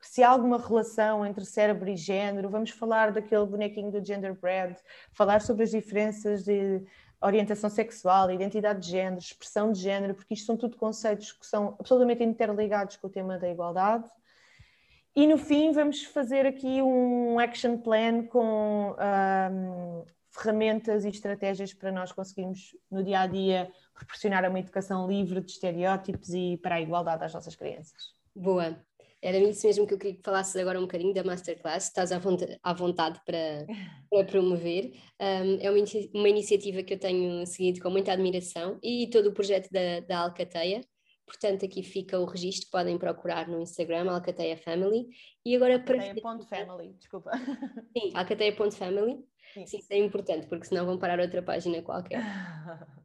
se 0.00 0.22
há 0.22 0.30
alguma 0.30 0.58
relação 0.58 1.24
entre 1.26 1.44
cérebro 1.44 1.88
e 1.88 1.96
género, 1.96 2.48
vamos 2.48 2.70
falar 2.70 3.12
daquele 3.12 3.44
bonequinho 3.44 3.92
do 3.92 4.04
genderbread, 4.04 4.76
falar 5.12 5.42
sobre 5.42 5.64
as 5.64 5.70
diferenças 5.70 6.44
de 6.44 6.82
orientação 7.20 7.68
sexual, 7.68 8.30
identidade 8.30 8.80
de 8.80 8.90
género, 8.90 9.20
expressão 9.20 9.72
de 9.72 9.80
género, 9.80 10.14
porque 10.14 10.34
isto 10.34 10.46
são 10.46 10.56
tudo 10.56 10.76
conceitos 10.76 11.32
que 11.32 11.46
são 11.46 11.76
absolutamente 11.78 12.22
interligados 12.24 12.96
com 12.96 13.06
o 13.06 13.10
tema 13.10 13.38
da 13.38 13.48
igualdade. 13.48 14.08
E 15.14 15.26
no 15.26 15.36
fim 15.36 15.72
vamos 15.72 16.04
fazer 16.04 16.46
aqui 16.46 16.80
um 16.80 17.38
action 17.38 17.76
plan 17.78 18.24
com 18.26 18.94
um, 18.94 20.04
ferramentas 20.30 21.04
e 21.04 21.08
estratégias 21.08 21.74
para 21.74 21.92
nós 21.92 22.12
conseguirmos 22.12 22.76
no 22.90 23.02
dia 23.02 23.20
a 23.20 23.26
dia 23.26 23.70
proporcionar 23.92 24.48
uma 24.48 24.60
educação 24.60 25.06
livre 25.06 25.40
de 25.40 25.50
estereótipos 25.50 26.30
e 26.30 26.56
para 26.62 26.76
a 26.76 26.80
igualdade 26.80 27.24
às 27.24 27.34
nossas 27.34 27.54
crianças. 27.54 28.14
Boa. 28.34 28.89
Era 29.22 29.38
isso 29.38 29.66
mesmo 29.66 29.86
que 29.86 29.94
eu 29.94 29.98
queria 29.98 30.16
que 30.16 30.22
falasses 30.22 30.56
agora 30.56 30.78
um 30.78 30.82
bocadinho 30.82 31.12
da 31.12 31.22
Masterclass, 31.22 31.84
estás 31.84 32.10
à 32.10 32.18
vontade, 32.18 32.58
à 32.62 32.72
vontade 32.72 33.20
para, 33.24 33.66
para 34.10 34.24
promover. 34.24 34.92
Um, 35.20 35.58
é 35.60 35.70
uma, 35.70 35.84
uma 36.14 36.28
iniciativa 36.28 36.82
que 36.82 36.94
eu 36.94 36.98
tenho 36.98 37.46
seguido 37.46 37.80
com 37.80 37.90
muita 37.90 38.12
admiração 38.12 38.78
e 38.82 39.08
todo 39.10 39.28
o 39.28 39.32
projeto 39.32 39.70
da, 39.70 40.00
da 40.00 40.18
Alcateia. 40.20 40.80
Portanto, 41.26 41.64
aqui 41.64 41.82
fica 41.82 42.18
o 42.18 42.24
registro 42.24 42.66
que 42.66 42.72
podem 42.72 42.98
procurar 42.98 43.46
no 43.46 43.60
Instagram, 43.60 44.10
Alcateia 44.10 44.56
Family. 44.56 45.06
E 45.44 45.54
agora 45.54 45.78
para. 45.78 46.02
Alcateia.family, 46.02 46.94
desculpa. 46.94 47.30
Sim, 47.96 48.10
Alcateia.family. 48.14 49.24
Sim, 49.54 49.64
isso 49.64 49.92
é 49.92 49.98
importante, 49.98 50.46
porque 50.46 50.66
senão 50.66 50.86
vão 50.86 50.98
parar 50.98 51.20
outra 51.20 51.42
página 51.42 51.82
qualquer. 51.82 52.20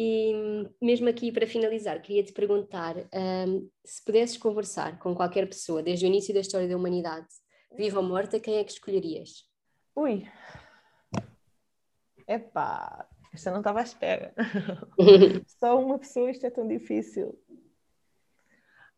E 0.00 0.32
mesmo 0.80 1.08
aqui 1.08 1.32
para 1.32 1.44
finalizar, 1.44 2.00
queria 2.00 2.22
te 2.22 2.32
perguntar 2.32 2.94
um, 3.12 3.68
se 3.84 4.04
pudesses 4.04 4.36
conversar 4.36 4.96
com 5.00 5.12
qualquer 5.12 5.48
pessoa 5.48 5.82
desde 5.82 6.06
o 6.06 6.06
início 6.06 6.32
da 6.32 6.38
história 6.38 6.68
da 6.68 6.76
humanidade, 6.76 7.26
viva 7.76 7.98
ou 7.98 8.06
morta, 8.06 8.38
quem 8.38 8.58
é 8.58 8.62
que 8.62 8.70
escolherias? 8.70 9.44
Ui, 9.96 10.24
epá, 12.28 13.08
esta 13.34 13.50
não 13.50 13.58
estava 13.58 13.80
à 13.80 13.82
espera. 13.82 14.32
Só 15.58 15.76
uma 15.80 15.98
pessoa, 15.98 16.30
isto 16.30 16.46
é 16.46 16.50
tão 16.50 16.68
difícil. 16.68 17.36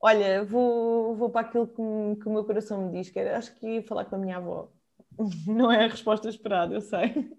Olha, 0.02 0.44
vou, 0.44 1.16
vou 1.16 1.30
para 1.30 1.46
aquilo 1.46 1.66
que, 1.66 2.20
que 2.20 2.28
o 2.28 2.30
meu 2.30 2.44
coração 2.44 2.90
me 2.90 2.98
diz, 2.98 3.08
que 3.08 3.18
era, 3.18 3.38
acho 3.38 3.54
que 3.54 3.66
ia 3.66 3.82
falar 3.82 4.04
com 4.04 4.16
a 4.16 4.18
minha 4.18 4.36
avó. 4.36 4.70
Não 5.48 5.72
é 5.72 5.86
a 5.86 5.88
resposta 5.88 6.28
esperada, 6.28 6.74
eu 6.74 6.82
sei. 6.82 7.34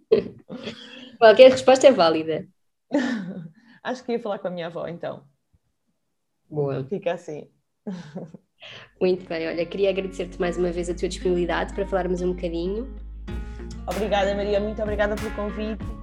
Qualquer 1.20 1.52
resposta 1.52 1.86
é 1.86 1.92
válida. 1.92 2.48
Acho 3.84 4.04
que 4.04 4.12
ia 4.12 4.20
falar 4.20 4.40
com 4.40 4.48
a 4.48 4.52
minha 4.52 4.68
avó, 4.68 4.88
então. 4.88 5.24
Boa. 6.50 6.84
Fica 6.86 7.14
assim. 7.14 7.50
Muito 9.02 9.28
bem, 9.28 9.48
olha, 9.48 9.66
queria 9.66 9.90
agradecer-te 9.90 10.40
mais 10.40 10.58
uma 10.58 10.72
vez 10.72 10.90
a 10.90 10.94
tua 10.94 11.10
disponibilidade 11.10 11.74
para 11.74 11.88
falarmos 11.88 12.22
um 12.22 12.34
bocadinho. 12.34 12.94
Obrigada, 13.88 14.36
Maria, 14.36 14.60
muito 14.60 14.82
obrigada 14.82 15.16
pelo 15.16 15.32
convite 15.36 16.01